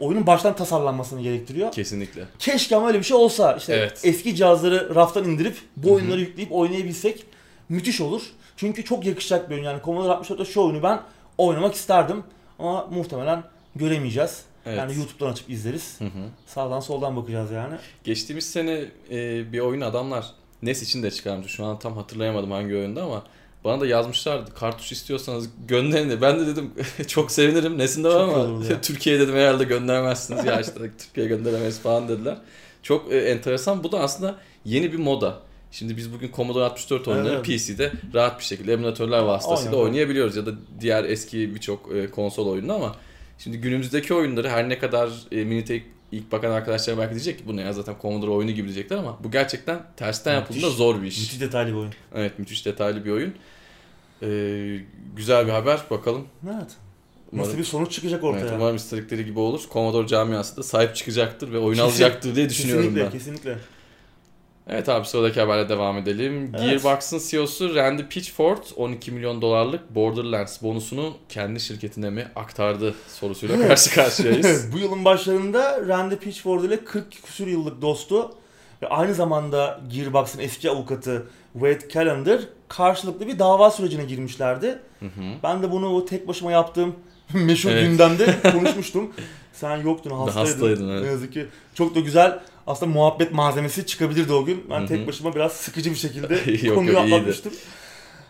[0.00, 1.72] Oyunun baştan tasarlanmasını gerektiriyor.
[1.72, 2.24] Kesinlikle.
[2.38, 3.56] Keşke ama öyle bir şey olsa.
[3.56, 4.00] İşte Evet.
[4.04, 5.94] eski cihazları raftan indirip bu Hı hı.
[5.94, 7.24] oyunları yükleyip oynayabilsek
[7.68, 8.22] müthiş olur.
[8.56, 9.64] Çünkü çok yakışacak bir oyun.
[9.64, 11.00] Yani Commodore 64'te şu oyunu ben
[11.38, 12.24] oynamak isterdim.
[12.58, 13.42] Ama muhtemelen
[13.76, 14.44] göremeyeceğiz.
[14.66, 14.78] Evet.
[14.78, 16.00] Yani YouTube'dan açıp izleriz.
[16.00, 16.28] Hı hı.
[16.46, 17.74] Sağdan soldan bakacağız yani.
[18.04, 20.26] Geçtiğimiz sene e, bir oyun adamlar
[20.62, 21.52] NES için de çıkarmıştı.
[21.52, 23.22] Şu an tam hatırlayamadım hangi oyunda ama
[23.64, 24.54] bana da yazmışlardı.
[24.54, 26.22] Kartuş istiyorsanız gönderin de.
[26.22, 26.70] Ben de dedim
[27.06, 27.78] çok sevinirim.
[27.78, 28.62] NES'inde var ama.
[28.82, 30.44] Türkiye'ye dedim herhalde göndermezsiniz.
[30.44, 32.36] ya işte Türkiye'ye gönderemeyiz falan dediler.
[32.82, 33.84] Çok e, enteresan.
[33.84, 35.38] Bu da aslında yeni bir moda.
[35.70, 37.44] Şimdi biz bugün Commodore 64 oyunları Evet.
[37.46, 39.84] PC'de rahat bir şekilde emülatörler vasıtasıyla Aynen.
[39.84, 40.50] oynayabiliyoruz ya da
[40.80, 42.96] diğer eski birçok e, konsol oyununu ama
[43.38, 47.56] şimdi günümüzdeki oyunları her ne kadar e, Minitech ilk bakan arkadaşlar belki diyecek ki bu
[47.56, 51.18] ne ya zaten Commodore oyunu gibi diyecekler ama bu gerçekten tersten yapıldığında zor bir iş.
[51.20, 51.92] Müthiş detaylı bir oyun.
[52.14, 53.34] Evet müthiş detaylı bir oyun.
[54.22, 54.78] Ee,
[55.16, 56.26] güzel bir haber bakalım.
[56.44, 56.70] Evet.
[57.32, 58.40] Umarım, Nasıl bir sonuç çıkacak ortaya?
[58.40, 59.60] evet, umarım istedikleri gibi olur.
[59.72, 63.10] Commodore camiası da sahip çıkacaktır ve oyunu Kesin- alacaktır diye düşünüyorum kesinlikle, ben.
[63.12, 63.58] kesinlikle.
[64.70, 66.52] Evet abi sıradaki haberle devam edelim.
[66.58, 66.82] Evet.
[66.82, 73.94] Gearbox'ın CEO'su Randy Pitchford 12 milyon dolarlık Borderlands bonusunu kendi şirketine mi aktardı sorusuyla karşı
[73.94, 74.72] karşıyayız.
[74.72, 78.34] Bu yılın başlarında Randy Pitchford ile 40 küsur yıllık dostu
[78.82, 84.78] ve aynı zamanda Gearbox'ın eski avukatı Wade Callender karşılıklı bir dava sürecine girmişlerdi.
[85.00, 85.22] Hı hı.
[85.42, 86.94] Ben de bunu o tek başıma yaptığım
[87.34, 87.88] meşhur Evet.
[87.88, 89.12] gündemde konuşmuştum.
[89.52, 90.50] Sen yoktun, hastaydın.
[90.50, 91.02] hastaydın, evet.
[91.02, 91.46] Ne yazık ki.
[91.74, 94.66] Çok da güzel aslında muhabbet malzemesi çıkabilirdi o gün.
[94.70, 94.86] Ben Hı hı.
[94.86, 96.34] tek başıma biraz sıkıcı bir şekilde
[96.66, 97.14] Yok, konuyu yok, iyiydi.
[97.14, 97.52] atlatmıştım.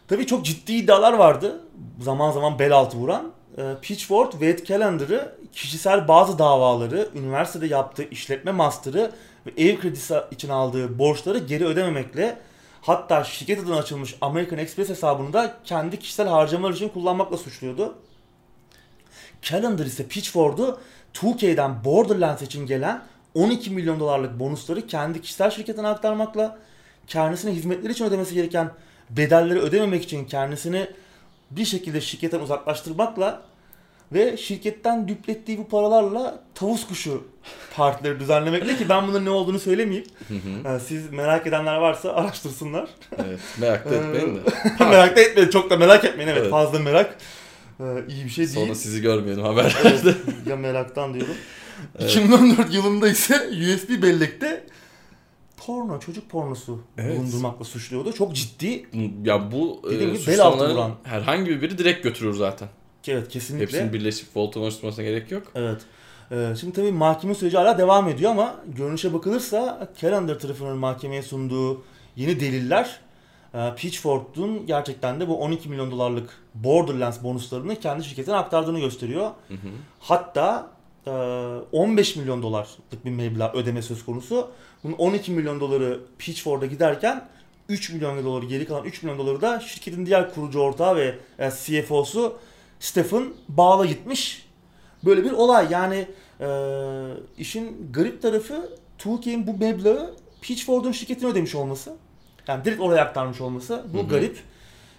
[0.08, 1.60] Tabii çok ciddi iddialar vardı.
[2.00, 3.32] Zaman zaman bel altı vuran.
[3.58, 9.12] Ee, Pitchford, Wade Calendar'ı kişisel bazı davaları, üniversitede yaptığı işletme master'ı
[9.46, 12.38] ve ev kredisi için aldığı borçları geri ödememekle
[12.82, 17.94] hatta şirket adına açılmış American Express hesabını da kendi kişisel harcamalar için kullanmakla suçluyordu.
[19.42, 20.80] Calendar ise Pitchford'u
[21.14, 23.02] 2K'den Borderlands için gelen
[23.36, 26.58] 12 milyon dolarlık bonusları kendi kişisel şirketine aktarmakla
[27.06, 28.70] kendisine hizmetleri için ödemesi gereken
[29.10, 30.90] bedelleri ödememek için kendisini
[31.50, 33.42] bir şekilde şirketten uzaklaştırmakla
[34.12, 37.24] ve şirketten düplettiği bu paralarla tavus kuşu
[37.76, 40.06] partileri düzenlemekle ki ben bunun ne olduğunu söylemeyeyim.
[40.64, 42.88] Yani siz merak edenler varsa araştırsınlar.
[43.18, 43.40] evet.
[43.60, 44.40] Merak da etmeyin de.
[44.84, 45.50] merak da etmeyin.
[45.50, 46.28] Çok da merak etmeyin.
[46.28, 46.50] Evet, Evet.
[46.50, 47.18] fazla merak
[47.80, 48.58] ee, iyi bir şey değil.
[48.58, 49.76] Sonra sizi görmeyelim haber.
[49.84, 50.16] Evet,
[50.46, 51.34] ya meraktan diyorum.
[51.98, 52.10] Evet.
[52.16, 54.66] 2014 yılında ise USB bellekte
[55.66, 57.18] porno, çocuk pornosu Evet.
[57.18, 58.12] bulundurmakla suçluyordu.
[58.12, 58.86] Çok ciddi.
[59.24, 60.92] ya bu Dediğim e, gibi bel altı suçlamaların vuran.
[61.04, 62.68] herhangi bir biri direkt götürür zaten.
[63.08, 63.62] Evet kesinlikle.
[63.66, 65.42] Hepsinin birleşip Volt'un oluşturmasına gerek yok.
[65.54, 65.80] Evet.
[66.30, 71.84] Ee, şimdi tabii mahkeme süreci hala devam ediyor ama görünüşe bakılırsa Callender tarafının mahkemeye sunduğu
[72.16, 73.00] yeni deliller
[73.54, 79.30] e, Pitchfork'un gerçekten de bu 12 milyon dolarlık Borderlands bonuslarını kendi şirketine aktardığını gösteriyor.
[79.48, 79.68] Hı hı.
[80.00, 80.70] Hatta
[81.10, 84.50] 15 milyon dolarlık bir meblağ ödeme söz konusu.
[84.84, 87.28] Bunun 12 milyon doları Pitchfork'a giderken
[87.68, 91.50] 3 milyon doları geri kalan 3 milyon doları da şirketin diğer kurucu ortağı ve e,
[91.50, 92.38] CFO'su
[92.80, 94.46] Stephen Ball'a gitmiş.
[95.04, 96.08] Böyle bir olay yani
[96.40, 96.48] e,
[97.38, 101.96] işin garip tarafı 2K'in bu meblağı Pitchfork'un şirketine ödemiş olması.
[102.48, 103.84] Yani direkt oraya aktarmış olması.
[103.94, 104.08] Bu Hı hı.
[104.08, 104.38] garip.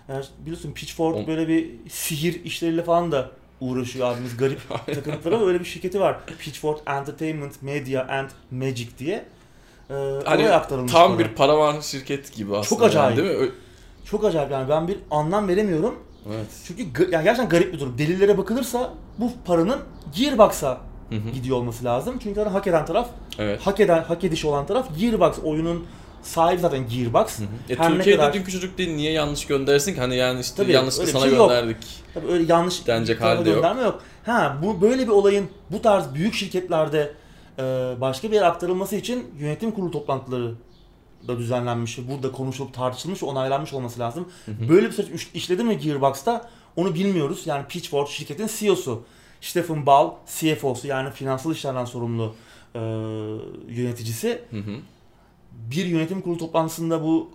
[0.10, 3.32] Yani biliyorsun Pitchfork On- böyle bir sihir işleriyle falan da
[3.62, 6.18] uğraşıyor abimiz garip takıntılara öyle bir şirketi var.
[6.40, 9.26] Pitchfork Entertainment Media and Magic diye.
[9.90, 9.94] Ee,
[10.26, 11.20] Hani aktarılmış Tam para.
[11.20, 12.86] bir paravan şirket gibi aslında.
[12.86, 13.18] acayip.
[13.18, 13.52] Yani, değil mi?
[14.06, 15.96] Çok acayip yani ben bir anlam veremiyorum.
[16.28, 16.48] Evet.
[16.68, 17.98] Çünkü yani gerçekten garip bir durum.
[17.98, 19.80] Delillere bakılırsa bu paranın
[20.16, 20.82] Gearbox'a
[21.34, 22.20] gidiyor olması lazım.
[22.24, 23.08] Çünkü zaten hak eden taraf,
[23.40, 23.60] Evet.
[23.64, 25.40] hak eden, hak ediş olan taraf Gearbox.
[25.44, 25.86] Oyunun
[26.22, 27.40] sahibi zaten Gearbox.
[27.70, 30.00] E, Her Türkiye'de kadar- dünkü çocuk değil niye yanlış göndersin ki?
[30.00, 31.50] Hani yani işte Tabii, yanlışlıkla sana şey yok.
[31.50, 31.78] gönderdik.
[32.14, 33.66] Tabii öyle yanlış Denecek tarafa hali de yok.
[33.84, 34.02] yok.
[34.26, 37.14] Ha bu böyle bir olayın bu tarz büyük şirketlerde
[37.60, 37.62] e,
[38.02, 40.54] başka bir yere aktarılması için yönetim kurulu toplantıları
[41.28, 44.28] da düzenlenmiş burada konuşulup tartışılmış onaylanmış olması lazım.
[44.46, 44.70] hı.
[44.70, 47.42] Böyle bir süreç iş- işledi mi Gearbox'ta onu bilmiyoruz.
[47.46, 49.02] Yani Pitchfork şirketin CEO'su.
[49.42, 52.36] Stephen Ball CFO'su yani finansal işlerden sorumlu
[52.76, 52.80] e,
[53.70, 54.72] yöneticisi Hı hı.
[55.58, 57.32] Bir yönetim kurulu toplantısında bu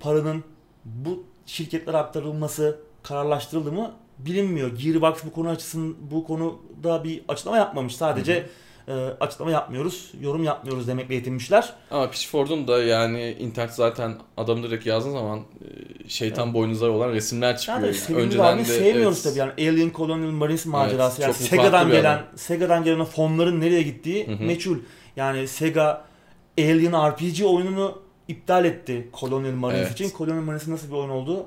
[0.00, 0.44] paranın
[0.84, 4.78] bu şirketlere aktarılması kararlaştırıldı mı bilinmiyor.
[4.78, 7.96] Gearbox bu konu açısın bu konuda bir açıklama yapmamış.
[7.96, 8.46] Sadece
[8.88, 11.72] e, açıklama yapmıyoruz, yorum yapmıyoruz demekle yetinmişler.
[11.90, 17.58] Ama Pitchford'un da yani internet zaten adam direkt yazdığın zaman e, şeytan boynuzları olan resimler
[17.58, 17.80] çıkıyor.
[17.80, 21.90] Yani sevimli Önceden de sevmiyoruz evet, tabii yani Alien Colonial Marines macerası yani çok Sega'dan
[21.90, 22.22] gelen.
[22.36, 24.44] Sega'dan gelen fonların nereye gittiği Hı hı.
[24.44, 24.78] meçhul.
[25.16, 26.09] Yani Sega
[26.58, 27.98] Alien RPG oyununu
[28.28, 29.92] iptal etti Colonial Marines Evet.
[30.00, 30.10] için.
[30.18, 31.46] Colonial Marines'in nasıl bir oyun olduğu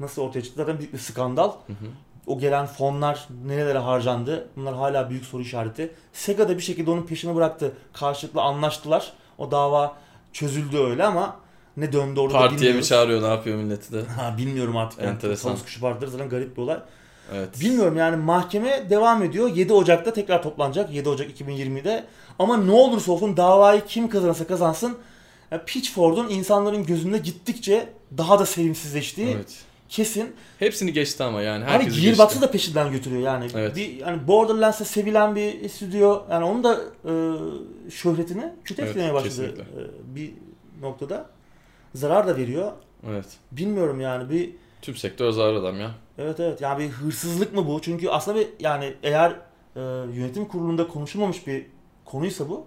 [0.00, 1.50] nasıl ortaya çıktı zaten büyük bir skandal.
[1.50, 1.86] Hı hı.
[2.26, 4.48] O gelen fonlar nerelere harcandı?
[4.56, 5.92] Bunlar hala büyük soru işareti.
[6.12, 7.72] Sega da bir şekilde onun peşini bıraktı.
[7.92, 9.12] Karşılıklı anlaştılar.
[9.38, 9.96] O dava
[10.32, 11.36] çözüldü öyle ama
[11.76, 12.88] ne döndü orada da Partiye mi bilmiyoruz.
[12.88, 14.02] çağırıyor ne yapıyor milleti de.
[14.02, 14.98] Ha, bilmiyorum artık.
[15.00, 15.48] Yani Enteresan.
[15.50, 16.78] Tavus kuşu partileri zaten garip bir olay.
[17.34, 17.60] Evet.
[17.60, 19.48] Bilmiyorum yani mahkeme devam ediyor.
[19.48, 20.90] 7 Ocak'ta tekrar toplanacak.
[20.92, 22.04] 7 Ocak 2020'de.
[22.40, 24.96] Ama ne olursa olsun davayı kim kazanırsa kazansın
[25.50, 27.88] yani Pitchford'un insanların gözünde gittikçe
[28.18, 29.58] daha da sevimsizleştiği Evet.
[29.88, 30.32] kesin.
[30.58, 32.40] Hepsini geçti ama yani Hani herkesi Gearbox'ı geçti.
[32.42, 33.46] da peşinden götürüyor yani.
[33.54, 33.76] Evet.
[33.76, 37.12] Bir yani Borderlands'e sevilen bir stüdyo yani onun da e,
[37.90, 39.62] şöhretini kötü Evet, etkilemeye başladı kesinlikle.
[39.62, 40.32] e, bir
[40.80, 41.26] noktada.
[41.94, 42.72] Zarar da veriyor.
[43.10, 43.26] Evet.
[43.52, 44.50] Bilmiyorum yani bir
[44.82, 45.90] Tüm sektör zarar adam ya.
[46.18, 47.80] Evet evet yani bir hırsızlık mı bu?
[47.82, 49.30] Çünkü aslında bir yani eğer
[49.76, 49.80] e,
[50.14, 51.66] yönetim kurulunda konuşulmamış bir
[52.10, 52.66] konuysa bu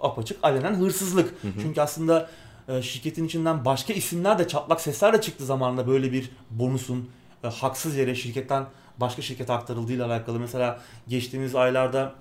[0.00, 1.42] apaçık alenen hırsızlık.
[1.42, 1.52] Hı hı.
[1.62, 2.30] Çünkü aslında
[2.68, 7.10] e, şirketin içinden başka isimler de çatlak sesler de çıktı zamanında böyle bir bonusun
[7.44, 8.66] e, haksız yere şirketten
[9.00, 10.40] başka şirkete aktarıldığıyla alakalı.
[10.40, 12.14] Mesela geçtiğimiz aylarda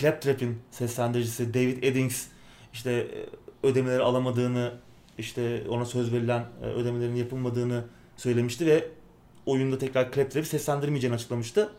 [0.00, 2.26] Claptrap'in seslendiricisi David Eddings
[2.72, 3.26] işte e,
[3.66, 4.72] ödemeleri alamadığını
[5.18, 7.84] işte ona söz verilen e, ödemelerin yapılmadığını
[8.16, 8.88] söylemişti ve
[9.46, 11.70] oyunda tekrar Claptrap'i seslendirmeyeceğini açıklamıştı.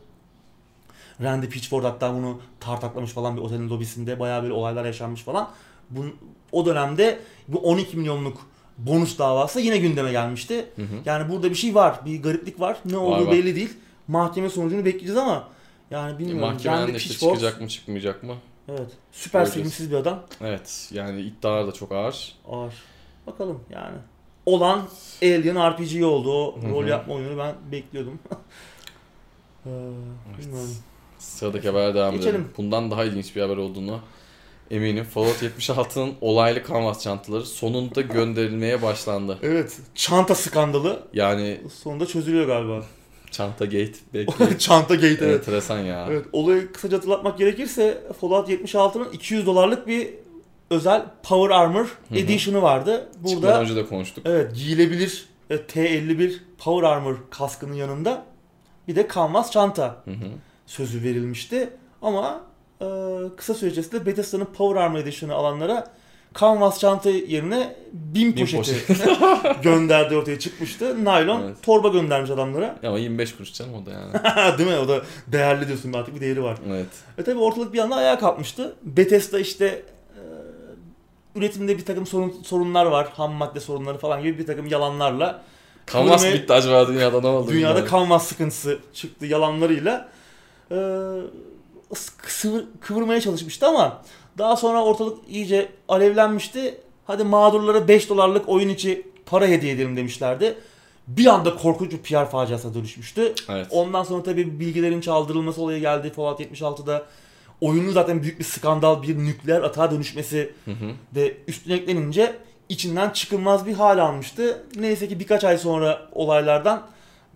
[1.22, 5.50] Randy Pitchford hatta bunu tartaklamış falan bir otelin lobisinde bayağı böyle olaylar yaşanmış falan.
[5.90, 6.06] Bu,
[6.52, 8.48] o dönemde bu 12 milyonluk
[8.78, 10.66] bonus davası yine gündeme gelmişti.
[10.76, 10.96] Hı hı.
[11.06, 12.78] Yani burada bir şey var, bir gariplik var.
[12.86, 13.32] Ne olduğu var.
[13.32, 13.74] belli değil.
[14.08, 15.48] Mahkeme sonucunu bekleyeceğiz ama
[15.92, 16.42] yani bilmiyorum.
[16.42, 18.36] Mahkemeden Randy de işte Pitchford, çıkacak mı çıkmayacak mı?
[18.70, 18.92] Evet.
[19.12, 19.54] Süper Göreceğiz.
[19.74, 20.24] sevimsiz bir adam.
[20.42, 20.90] Evet.
[20.94, 22.36] Yani iddialar da çok ağır.
[22.48, 22.74] Ağır.
[23.28, 23.98] Bakalım yani.
[24.46, 24.88] Olan
[25.22, 26.32] Alien RPG oldu.
[26.32, 28.20] O rol yapma oyunu ben bekliyordum.
[29.66, 29.70] Ee,
[30.40, 30.76] bilmiyorum.
[31.20, 32.36] Sıradaki habere devam Geçelim.
[32.36, 32.50] edelim.
[32.58, 34.00] Bundan daha ilginç bir haber olduğunu
[34.72, 35.04] eminim.
[35.04, 39.38] Fallout 76'nın olaylı kanvas çantaları sonunda gönderilmeye başlandı.
[39.44, 39.78] Evet.
[39.96, 42.84] Çanta skandalı Yani sonunda çözülüyor galiba.
[43.32, 44.60] Çanta Gate belki.
[44.60, 45.40] Çanta Gate evet.
[45.40, 46.08] Enteresan ya.
[46.12, 50.10] Evet, olayı kısaca hatırlatmak gerekirse Fallout 76'nın 200 dolarlık bir
[50.70, 52.16] özel Power Armor hı.
[52.18, 53.10] Edition'ı vardı.
[53.14, 54.26] Çıkmadan Burada önce de konuştuk.
[54.28, 58.26] evet giyilebilir e, T51 Power Armor kaskının yanında
[58.88, 60.26] bir de kanvas çanta Hı hı.
[60.68, 61.70] Sözü verilmişti.
[62.02, 62.42] Ama
[62.82, 62.86] e,
[63.38, 65.88] kısa süre içerisinde Bethesda'nın Power Armor Edition'ı alanlara
[66.34, 68.94] kanvas çanta yerine bin Bin poşeti
[69.64, 71.06] gönderdi ortaya çıkmıştı.
[71.06, 71.56] Naylon Evet.
[71.64, 72.76] torba göndermiş adamlara.
[72.84, 74.14] Ama 25 kuruş canım o da yani.
[74.58, 74.78] Değil mi?
[74.78, 76.58] O da değerli diyorsun artık bir değeri var.
[76.70, 76.88] evet.
[77.18, 78.76] E tabi ortalık bir anda ayağa kalkmıştı.
[78.84, 79.66] Bethesda işte
[80.16, 80.22] e,
[81.40, 83.08] üretimde bir takım sorun, sorunlar var.
[83.14, 85.42] Ham madde sorunları falan gibi bir takım yalanlarla
[85.86, 87.52] Kanvas bitti acaba dünyada ne oldu?
[87.52, 90.10] dünyada kanvas sıkıntısı çıktı yalanlarıyla
[92.28, 94.02] sıvır- kıvırmaya çalışmıştı ama
[94.38, 96.78] daha sonra ortalık iyice alevlenmişti.
[97.08, 100.56] Hadi mağdurlara 5 dolarlık oyun içi para hediye edelim demişlerdi.
[101.08, 103.34] Bir anda korkunç bir PR faciasına dönüşmüştü.
[103.50, 103.68] Evet.
[103.72, 107.06] Ondan sonra tabii bilgilerin çaldırılması olayı geldi Fallout 76'da.
[107.62, 110.92] Oyunun zaten büyük bir skandal, bir nükleer atağa dönüşmesi Hı hı.
[111.16, 112.36] de üstüne eklenince
[112.70, 114.64] içinden çıkılmaz bir hal almıştı.
[114.80, 116.82] Neyse ki birkaç ay sonra olaylardan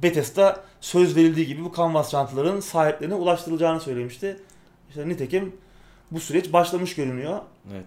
[0.04, 4.39] Bethesda söz verildiği gibi bu kanvas çantaların sahiplerine ulaştırılacağını söylemişti.
[4.89, 5.56] İşte nitekim
[6.12, 7.39] bu süreç başlamış görünüyor.
[7.72, 7.86] Evet.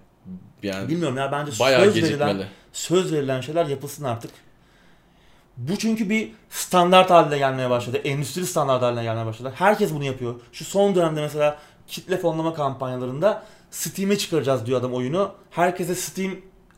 [0.62, 2.20] Yani Bilmiyorum ya bence bayağı söz gecikmeli.
[2.20, 4.30] verilen, söz verilen şeyler yapılsın artık.
[5.56, 7.96] Bu çünkü bir standart haline gelmeye başladı.
[7.96, 9.52] Endüstri standart haline gelmeye başladı.
[9.56, 10.34] Herkes bunu yapıyor.
[10.52, 15.32] Şu son dönemde mesela kitle fonlama kampanyalarında Steam'e çıkaracağız diyor adam oyunu.
[15.50, 16.32] Herkese Steam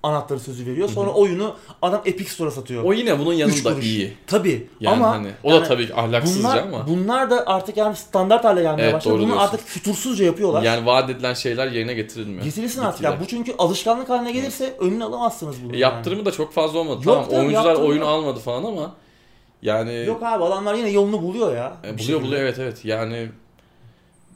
[0.07, 0.89] anahtarı sözü veriyor.
[0.89, 1.17] Sonra Hı hı.
[1.17, 2.85] oyunu adam Epic Store'a satıyor.
[2.85, 4.13] O yine bunun yanında iyi.
[4.27, 7.97] Tabii Yani ama hani o da yani tabii ahlaksızca bunlar, ama bunlar da artık yani
[7.97, 9.15] standart hale gelmeye Evet, başladı.
[9.15, 9.43] Bunu diyorsun.
[9.45, 10.63] artık fütursuzca yapıyorlar.
[10.63, 12.45] yani vaat edilen şeyler yerine getirilmiyor.
[12.45, 13.21] Getirilsin artık ya.
[13.21, 15.73] Bu çünkü alışkanlık haline gelirse önünü alamazsınız bunu.
[15.77, 15.81] E, yani.
[15.95, 17.01] yaptırımı da çok fazla olmadı.
[17.05, 18.09] Yok tamam canım, oyuncular oyunu yok.
[18.09, 18.95] almadı falan ama
[19.63, 21.77] yani Yok abi adamlar yine yolunu buluyor ya.
[21.85, 22.85] e, buluyor buluyor evet evet.
[22.85, 23.29] Yani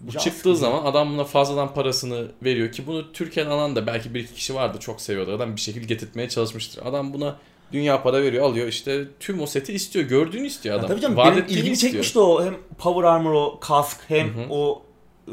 [0.01, 0.57] bu Can çıktığı sıkıcı.
[0.57, 4.55] zaman adam buna fazladan parasını veriyor ki bunu Türkiye'den alan da belki bir iki kişi
[4.55, 5.33] vardı çok seviyordu.
[5.35, 6.87] Adam bir şekilde getirtmeye çalışmıştır.
[6.87, 7.37] Adam buna
[7.73, 10.05] dünya para veriyor alıyor işte tüm o seti istiyor.
[10.05, 10.89] Gördüğünü istiyor Ya adam.
[10.91, 11.93] tabii canım Vaat benim ilgimi istiyor.
[11.93, 14.47] çekmişti o hem Power Armor o kask hem Hı hı.
[14.51, 14.83] o
[15.29, 15.33] e,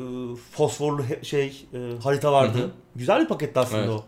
[0.51, 2.57] fosforlu he- şey e, harita vardı.
[2.57, 2.69] Hı hı.
[2.95, 3.89] Güzel bir paketti aslında Evet.
[3.89, 4.03] o.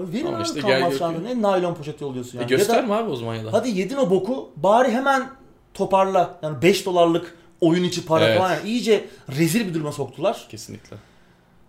[0.00, 2.52] Abi verin Ama abi işte çantanı, ne naylon poşet yolluyorsun E, yani.
[2.52, 3.52] ya gösterme da abi o zaman ya da.
[3.52, 5.30] hadi yedin o boku bari hemen
[5.74, 6.38] toparla.
[6.42, 7.34] Yani 5 dolarlık
[7.68, 8.38] oyun içi para Evet.
[8.38, 9.04] falan yani iyice
[9.38, 10.46] rezil bir duruma soktular.
[10.50, 10.96] Kesinlikle.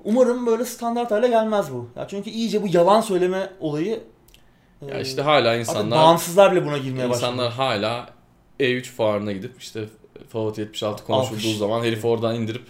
[0.03, 1.89] Umarım böyle standart hale gelmez bu.
[1.95, 3.99] Ya çünkü iyice bu yalan söyleme olayı
[4.89, 7.55] Ya e, işte hala insanlar bağımsızlar bile buna girmeye insanlar başladı.
[7.61, 8.09] hala
[8.59, 9.85] E3 fuarına gidip işte
[10.29, 11.57] Fallout 76 konuşulduğu Alkış.
[11.57, 12.63] zaman herifi oradan indirip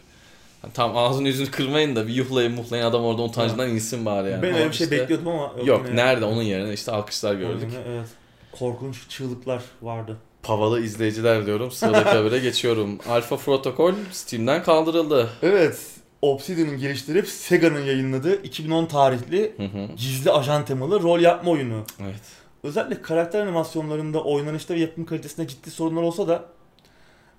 [0.74, 4.42] tam ağzını yüzünü kırmayın da bir yuhlayın muhlayın adam orada utancından insin bari yani.
[4.44, 5.96] ben öyle bir şey işte- bekliyordum ama Yok yine.
[5.96, 7.70] nerede onun yerine işte alkışlar gördük.
[7.88, 8.08] Evet.
[8.52, 10.18] Korkunç çığlıklar vardı.
[10.46, 11.72] Pavalı izleyiciler diyorum.
[11.72, 13.00] Sıradaki habere geçiyorum.
[13.10, 15.30] Alpha Protocol Steam'den kaldırıldı.
[15.42, 15.80] Evet.
[16.22, 19.88] Obsidian'ın geliştirip Sega'nın yayınladığı 2010 tarihli Hı hı.
[19.98, 21.84] gizli ajan temalı rol yapma oyunu.
[22.04, 22.22] Evet.
[22.64, 26.46] Özellikle karakter animasyonlarında, oynanışta ve yapım kalitesinde ciddi sorunlar olsa da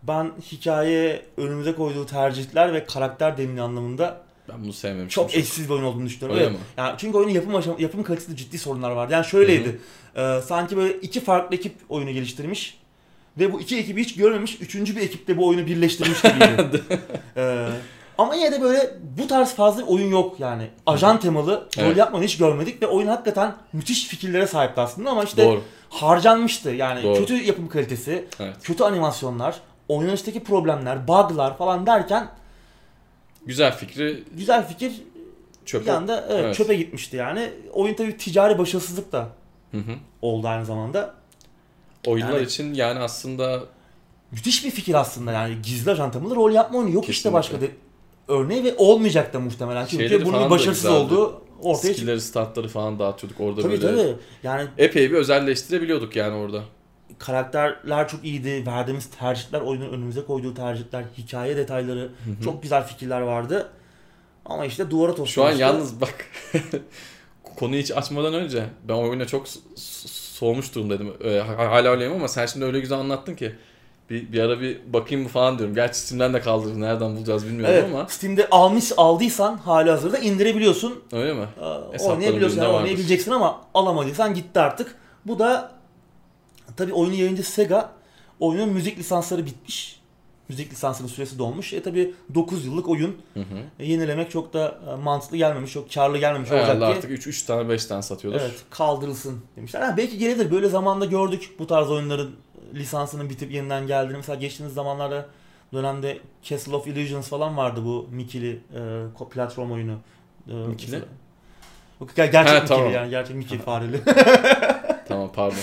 [0.02, 5.22] ben hikaye önümüze koyduğu tercihler ve karakter deneyimi anlamında Ben bunu sevmemiştim.
[5.22, 6.36] çok eşsiz bir oyun olduğunu düşünüyorum.
[6.36, 6.58] Öyle Evet.
[6.58, 6.64] mi?
[6.76, 9.12] Yani çünkü oyunun yapım aşama, yapım kalitesinde ciddi sorunlar vardı.
[9.12, 9.80] Yani şöyleydi.
[10.16, 12.78] Ee, sanki böyle iki farklı ekip oyunu geliştirmiş
[13.38, 14.60] ve bu iki ekibi hiç görmemiş.
[14.60, 16.82] Üçüncü bir ekip de bu oyunu birleştirmiş gibiydi.
[17.36, 17.66] Ee,
[18.18, 20.68] ama yine de böyle bu tarz fazla bir oyun yok yani.
[20.86, 21.96] Ajan temalı rol Evet.
[21.96, 25.62] yapmayı hiç görmedik ve oyun hakikaten müthiş fikirlere sahipti aslında ama işte Doğru.
[25.90, 26.70] harcanmıştı.
[26.70, 27.18] Yani Doğru.
[27.18, 28.56] kötü yapım kalitesi, Evet.
[28.62, 32.28] kötü animasyonlar, oynanıştaki problemler, bug'lar falan derken
[33.46, 34.92] Güzel fikri güzel fikir
[35.64, 35.84] çöpe.
[35.84, 36.54] bir anda evet, Evet.
[36.56, 37.50] çöpe gitmişti yani.
[37.72, 39.28] Oyun tabii ticari başarısızlık da
[39.70, 39.92] Hı hı.
[40.22, 41.14] oldu aynı zamanda.
[42.06, 43.62] Oyunlar Yani- için yani aslında
[44.32, 47.38] Müthiş bir fikir aslında yani gizli ajan temalı rol yapma oyunu yok işte Kesinlikle.
[47.38, 47.70] başka de
[48.28, 49.86] örneği ve olmayacak da muhtemelen.
[49.86, 53.40] Çünkü Şeyleri bunun başarısız olduğu ortaya skill'leri, statları falan dağıtıyorduk.
[53.40, 54.16] Orada Tabii böyle tabii.
[54.42, 56.62] Yani epey bir özelleştirebiliyorduk yani orada.
[57.18, 58.62] karakterler çok iyiydi.
[58.66, 62.06] Verdiğimiz tercihler, oyunun önümüze koyduğu tercihler, hikaye detayları, Hı
[62.40, 62.44] hı.
[62.44, 63.68] çok güzel fikirler vardı.
[64.44, 65.60] Ama işte duvara Şu an toslamıştı.
[65.60, 66.14] yalnız bak
[67.56, 69.46] konuyu hiç açmadan önce ben oyuna çok
[70.36, 71.08] soğumuş durumdaydım.
[71.56, 73.54] Ha- hala öyleyim ama sen şimdi öyle güzel anlattın ki
[74.10, 75.74] bir, bir ara bir bakayım mı falan diyorum.
[75.74, 76.80] Gerçi Steam'den de kaldırır.
[76.80, 78.08] Nereden bulacağız bilmiyorum Evet, ama.
[78.08, 81.02] Steam'de almış aldıysan hali hazırda indirebiliyorsun.
[81.12, 81.46] Öyle mi?
[81.60, 84.96] Ee, oynayabiliyorsun, yani oynayabileceksin ama alamadıysan gitti artık.
[85.26, 85.72] Bu da
[86.76, 87.90] tabii oyunun yayıncısı Sega.
[88.40, 90.00] Oyunun müzik lisansları bitmiş.
[90.48, 91.72] Müzik lisansının süresi dolmuş.
[91.72, 93.16] E tabii 9 yıllık oyun.
[93.34, 93.44] Hı hı.
[93.78, 96.96] E, yenilemek çok da e, mantıklı gelmemiş, çok karlı gelmemiş olacak Herhalde diye.
[96.96, 98.40] artık 3 3 tane 5 tane satıyordur.
[98.40, 99.80] Evet, kaldırılsın demişler.
[99.82, 100.50] Ha, belki gelebilir.
[100.50, 102.30] Böyle zamanda gördük bu tarz oyunların
[102.74, 105.26] e, lisansının bitip yeniden geldiğini mesela geçtiğimiz zamanlarda
[105.72, 109.96] dönemde Castle of Illusions falan vardı bu Mickey'li e, platform oyunu.
[110.48, 111.02] E, Mickey'li?
[112.00, 112.92] mesela- gerçek Ha, tamam.
[112.92, 114.00] yani gerçek Mickey fareli.
[115.08, 115.56] Tamam pardon.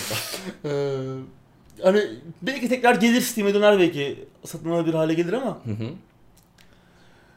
[1.83, 2.01] Hani
[2.41, 5.83] belki tekrar gelir Steam'e döner belki satın alabilir hale gelir ama Hı hı.
[5.83, 5.91] yine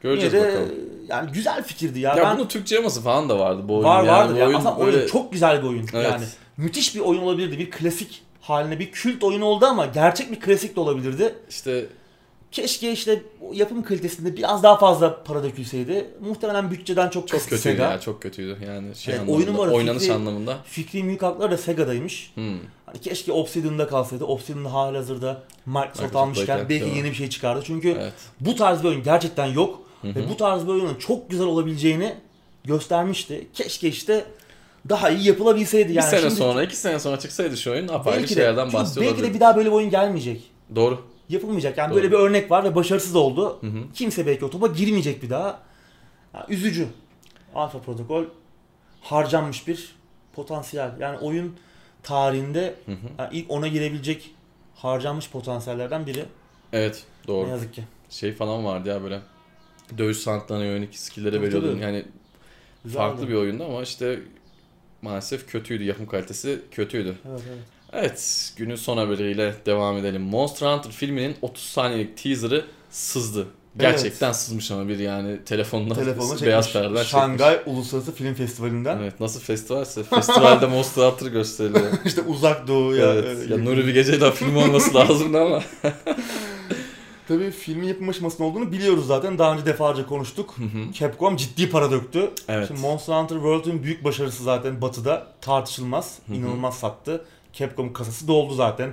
[0.02, 0.68] Göreceğiz de bakalım.
[1.08, 2.14] yani güzel fikirdi ya.
[2.16, 3.84] Ya, ben bunun Türkçe yaması falan da vardı bu oyun.
[3.84, 4.46] var yani vardır bu ya.
[4.46, 5.86] oyun Aslında böyle- oyun çok güzel bir oyun.
[5.94, 6.10] Evet.
[6.12, 6.24] Yani
[6.56, 7.58] müthiş bir oyun olabilirdi.
[7.58, 11.34] Bir klasik haline bir kült oyun oldu ama gerçek bir klasik de olabilirdi.
[11.48, 11.86] işte
[12.52, 13.22] Keşke işte
[13.52, 16.06] yapım kalitesinde biraz daha fazla para dökülseydi.
[16.20, 17.82] Muhtemelen bütçeden çok çok kötüydü Sega.
[17.90, 18.56] ya çok kötüydü.
[18.66, 20.58] Yani şey Evet, anlamında, oyunun oynanış fikri- anlamında.
[20.64, 22.30] Fikri mülk hakları da Sega'daymış.
[22.34, 22.58] Hmm.
[22.86, 24.24] Hani keşke Obsidian'da kalsaydı.
[24.24, 27.62] Obsidian'da halihazırda Microsoft Microsoft'tayken, almışken belki yeni bir şey çıkardı.
[27.64, 28.12] Çünkü Evet.
[28.40, 29.82] bu tarz bir oyun gerçekten yok.
[30.02, 30.14] Hı hı.
[30.14, 32.14] Ve bu tarz bir oyunun çok güzel olabileceğini
[32.64, 33.46] göstermişti.
[33.54, 34.24] Keşke işte
[34.88, 36.10] daha iyi yapılabilseydi bir yani.
[36.10, 39.22] sene Şimdi sonra, iki sene sonra çıksaydı şu oyun apayrı belki de, şeylerden bahsediyor belki
[39.22, 40.50] de bir daha böyle bir oyun gelmeyecek.
[40.74, 40.98] Doğru.
[41.28, 41.78] Yapılmayacak.
[41.78, 41.96] Yani Doğru.
[41.96, 43.58] böyle bir örnek var ve başarısız oldu.
[43.60, 43.78] Hı hı.
[43.94, 45.60] Kimse belki o topa girmeyecek bir daha.
[46.34, 46.86] Ya, üzücü.
[47.54, 48.24] Alpha Protocol
[49.00, 49.94] harcanmış bir
[50.32, 50.90] potansiyel.
[51.00, 51.56] Yani oyun
[52.06, 52.96] tarihinde Hı hı.
[53.18, 54.30] yani ilk ona girebilecek
[54.74, 56.24] harcanmış potansiyellerden biri.
[56.72, 57.46] Evet doğru.
[57.46, 57.84] Ne yazık ki.
[58.10, 59.20] Şey falan vardı ya böyle
[59.98, 61.72] dövüş sanatlarına yönelik skill'lere veriyordun.
[61.72, 61.82] tabii.
[61.82, 62.04] Yani
[62.84, 62.98] Güzeldi.
[62.98, 64.20] farklı bir oyundu ama işte
[65.02, 65.84] maalesef kötüydü.
[65.84, 67.16] Yapım kalitesi kötüydü.
[67.30, 67.58] Evet, evet.
[67.92, 70.22] Evet, günün son haberiyle devam edelim.
[70.22, 73.46] Monster Hunter filminin 30 saniyelik teaser'ı sızdı.
[73.78, 77.02] Gerçekten sızmış ama bir yani telefonla Telefonla beyaz çekmiş.
[77.02, 78.98] Şangay Uluslararası Film Festivali'nden.
[78.98, 81.92] Evet, nasıl festivalse festivalde Monster Hunter gösteriliyor.
[82.04, 83.14] işte uzak doğu ya.
[83.14, 83.50] evet.
[83.50, 85.62] Ya Nuri bir gece daha film olması lazımdı ama.
[87.28, 89.38] Tabii filmin yapım aşamasında olduğunu biliyoruz zaten.
[89.38, 90.54] Daha önce defalarca konuştuk.
[90.56, 90.92] Hı hı.
[90.92, 92.30] Capcom ciddi para döktü.
[92.48, 92.68] evet.
[92.68, 96.18] Şimdi Monster Hunter World'ün büyük başarısı zaten batıda tartışılmaz.
[96.26, 96.36] Hı hı.
[96.36, 97.24] inanılmaz sattı.
[97.52, 98.88] Capcom kasası doldu zaten.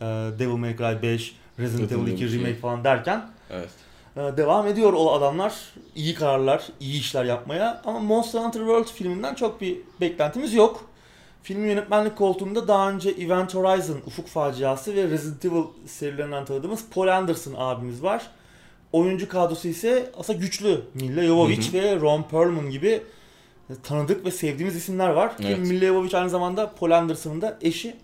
[0.00, 0.04] Ee,
[0.38, 2.60] Devil May Cry 5, Resident Evil 2 Resident Evil remake 2.
[2.60, 3.68] falan derken Evet.
[4.16, 5.54] E, devam ediyor o adamlar.
[5.94, 7.82] iyi kararlar, iyi işler yapmaya.
[7.84, 10.84] Ama Monster Hunter World filminden çok bir beklentimiz yok.
[11.42, 17.08] Filmin yönetmenlik koltuğunda daha önce Event Horizon, Ufuk Faciası ve Resident Evil serilerinden tanıdığımız Paul
[17.08, 18.26] Anderson abimiz var.
[18.92, 20.80] Oyuncu kadrosu ise aslında güçlü.
[20.94, 23.02] Milla Jovovich ve Ron Perlman gibi
[23.82, 25.32] tanıdık ve sevdiğimiz isimler var.
[25.44, 25.58] Evet.
[25.58, 27.96] Milla Jovovich aynı zamanda Paul Anderson'ın da eşi.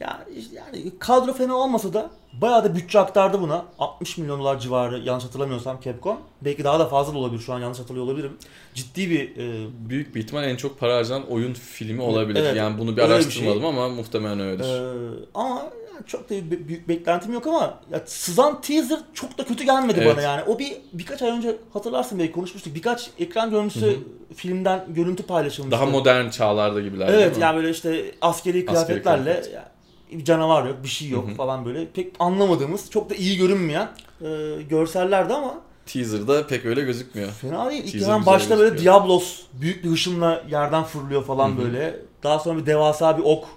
[0.00, 0.22] Yani,
[0.52, 3.64] yani kadro fena olmasa da bayağı da bütçe aktardı buna.
[3.78, 6.16] 60 milyon dolar civarı yanlış hatırlamıyorsam Capcom.
[6.42, 8.32] Belki daha da fazla da olabilir şu an yanlış hatırlıyor olabilirim.
[8.74, 12.40] Ciddi bir e, Büyük bir ihtimal en çok para harcanan oyun filmi olabilir.
[12.40, 13.68] Evet, yani bunu bir öyle bir araştırmadım şey.
[13.68, 14.64] ama muhtemelen öyledir.
[14.64, 15.54] Ee, ama
[15.94, 19.98] yani çok da bir- büyük beklentim yok ama ya sızan teaser çok da kötü gelmedi
[20.02, 20.12] Evet.
[20.16, 20.42] bana yani.
[20.46, 22.74] O bir birkaç ay önce hatırlarsın belki konuşmuştuk.
[22.74, 23.98] Birkaç ekran görüntüsü Hı
[24.34, 25.80] filmden görüntü paylaşılmıştı.
[25.80, 27.08] Daha modern çağlarda gibiler.
[27.08, 29.52] Evet yani böyle işte askeri kıyafetlerle kıyafet.
[29.54, 29.70] ya,
[30.12, 31.34] bir canavar yok, bir şey yok Hı hı.
[31.34, 31.90] falan böyle.
[31.90, 33.88] Pek anlamadığımız, çok da iyi görünmeyen
[34.20, 34.26] e,
[34.70, 35.54] görsellerdi ama
[35.86, 37.30] Teaser'da pek öyle gözükmüyor.
[37.30, 37.84] Fena değil.
[37.84, 38.94] İlk Teaser hemen başta böyle gözüküyor.
[38.94, 41.58] Diablos büyük bir hışımla yerden fırlıyor falan Hı hı.
[41.58, 41.96] böyle.
[42.22, 43.48] Daha sonra bir devasa bir ok,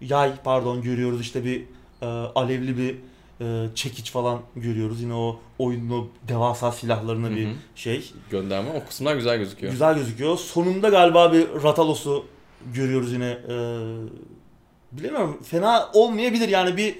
[0.00, 1.62] yay pardon görüyoruz işte bir
[2.02, 2.96] e, alevli bir
[3.40, 5.02] e, çekiç falan görüyoruz.
[5.02, 7.54] Yine o oyunun o devasa silahlarına bir Hı hı.
[7.74, 8.10] şey.
[8.30, 9.72] Gönderme o kısımlar güzel gözüküyor.
[9.72, 10.36] Güzel gözüküyor.
[10.36, 12.24] Sonunda galiba bir Ratalos'u
[12.74, 13.38] görüyoruz yine.
[13.48, 13.54] E,
[14.98, 16.98] bilemiyorum fena olmayabilir yani bir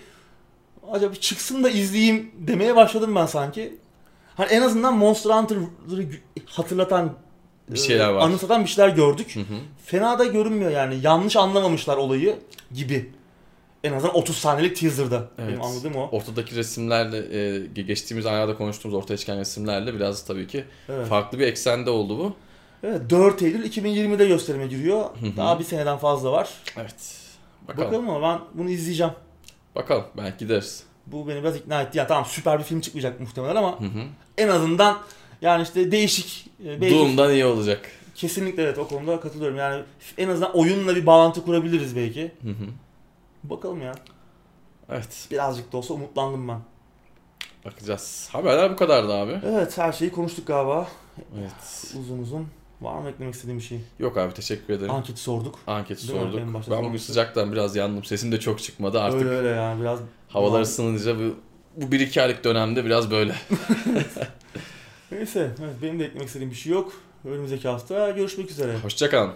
[0.93, 3.77] acaba çıksın da izleyeyim demeye başladım ben sanki.
[4.37, 5.61] Hani en azından Monster Hunter'ı
[6.47, 7.13] hatırlatan
[7.71, 8.21] Bir şeyler e, var.
[8.21, 9.37] Anımsatan bir şeyler gördük.
[9.37, 9.59] Hı hı.
[9.85, 10.99] Fena da görünmüyor yani.
[11.03, 12.37] Yanlış anlamamışlar olayı
[12.75, 13.11] gibi.
[13.85, 15.29] En azından 30 saniyelik teaser'da.
[15.39, 15.49] Evet.
[15.49, 16.09] Benim anladığım o.
[16.13, 17.19] Ortadaki resimlerle
[17.77, 21.07] e, geçtiğimiz aylarda konuştuğumuz ortaya çıkan resimlerle biraz tabii ki Evet.
[21.07, 22.35] farklı bir eksende oldu bu.
[22.87, 25.01] evet 4 Eylül 2020'de gösterime giriyor.
[25.01, 25.37] Hı hı.
[25.37, 26.49] Daha bir seneden fazla var.
[26.77, 26.95] Evet.
[27.69, 27.89] Bakalım.
[27.89, 29.13] Bakalım ama ben bunu izleyeceğim.
[29.75, 30.05] Bakalım.
[30.17, 30.85] Belki gideriz.
[31.07, 31.99] Bu beni biraz ikna etti.
[31.99, 34.03] Yani tamam süper bir film çıkmayacak muhtemelen ama Hı hı.
[34.39, 34.99] en azından
[35.43, 37.91] yani işte değişik belki Doom'dan iyi olacak.
[38.15, 39.57] kesinlikle evet o konuda katılıyorum.
[39.57, 39.83] Yani
[40.19, 42.33] en azından oyunla bir bağlantı kurabiliriz belki.
[42.43, 42.67] Hı hı.
[43.45, 43.95] Bakalım ya.
[44.91, 45.29] Evet.
[45.31, 46.61] Birazcık da olsa umutlandım ben.
[47.65, 48.29] Bakacağız.
[48.33, 49.41] Haberler bu kadardı abi.
[49.47, 50.89] Evet her şeyi konuştuk galiba.
[51.39, 51.95] Evet.
[52.01, 52.49] Uzun uzun.
[52.81, 53.81] Var mı eklemek istediğim bir şey?
[53.99, 54.91] Yok abi teşekkür ederim.
[54.91, 55.59] Anketi sorduk.
[55.67, 56.39] Anketi Değil sorduk.
[56.41, 57.07] Ben bugün sormuştuk.
[57.07, 58.05] sıcaktan biraz yandım.
[58.05, 59.01] Sesim de çok çıkmadı.
[59.01, 59.99] Artık Öyle öyle yani biraz.
[60.29, 61.35] havalar ısınınca bu,
[61.77, 63.35] bu bir iki aylık dönemde biraz böyle.
[65.13, 66.93] Neyse evet, benim de eklemek istediğim bir şey yok.
[67.25, 68.79] Önümüzdeki hafta görüşmek üzere.
[68.83, 69.33] Hoşçakalın.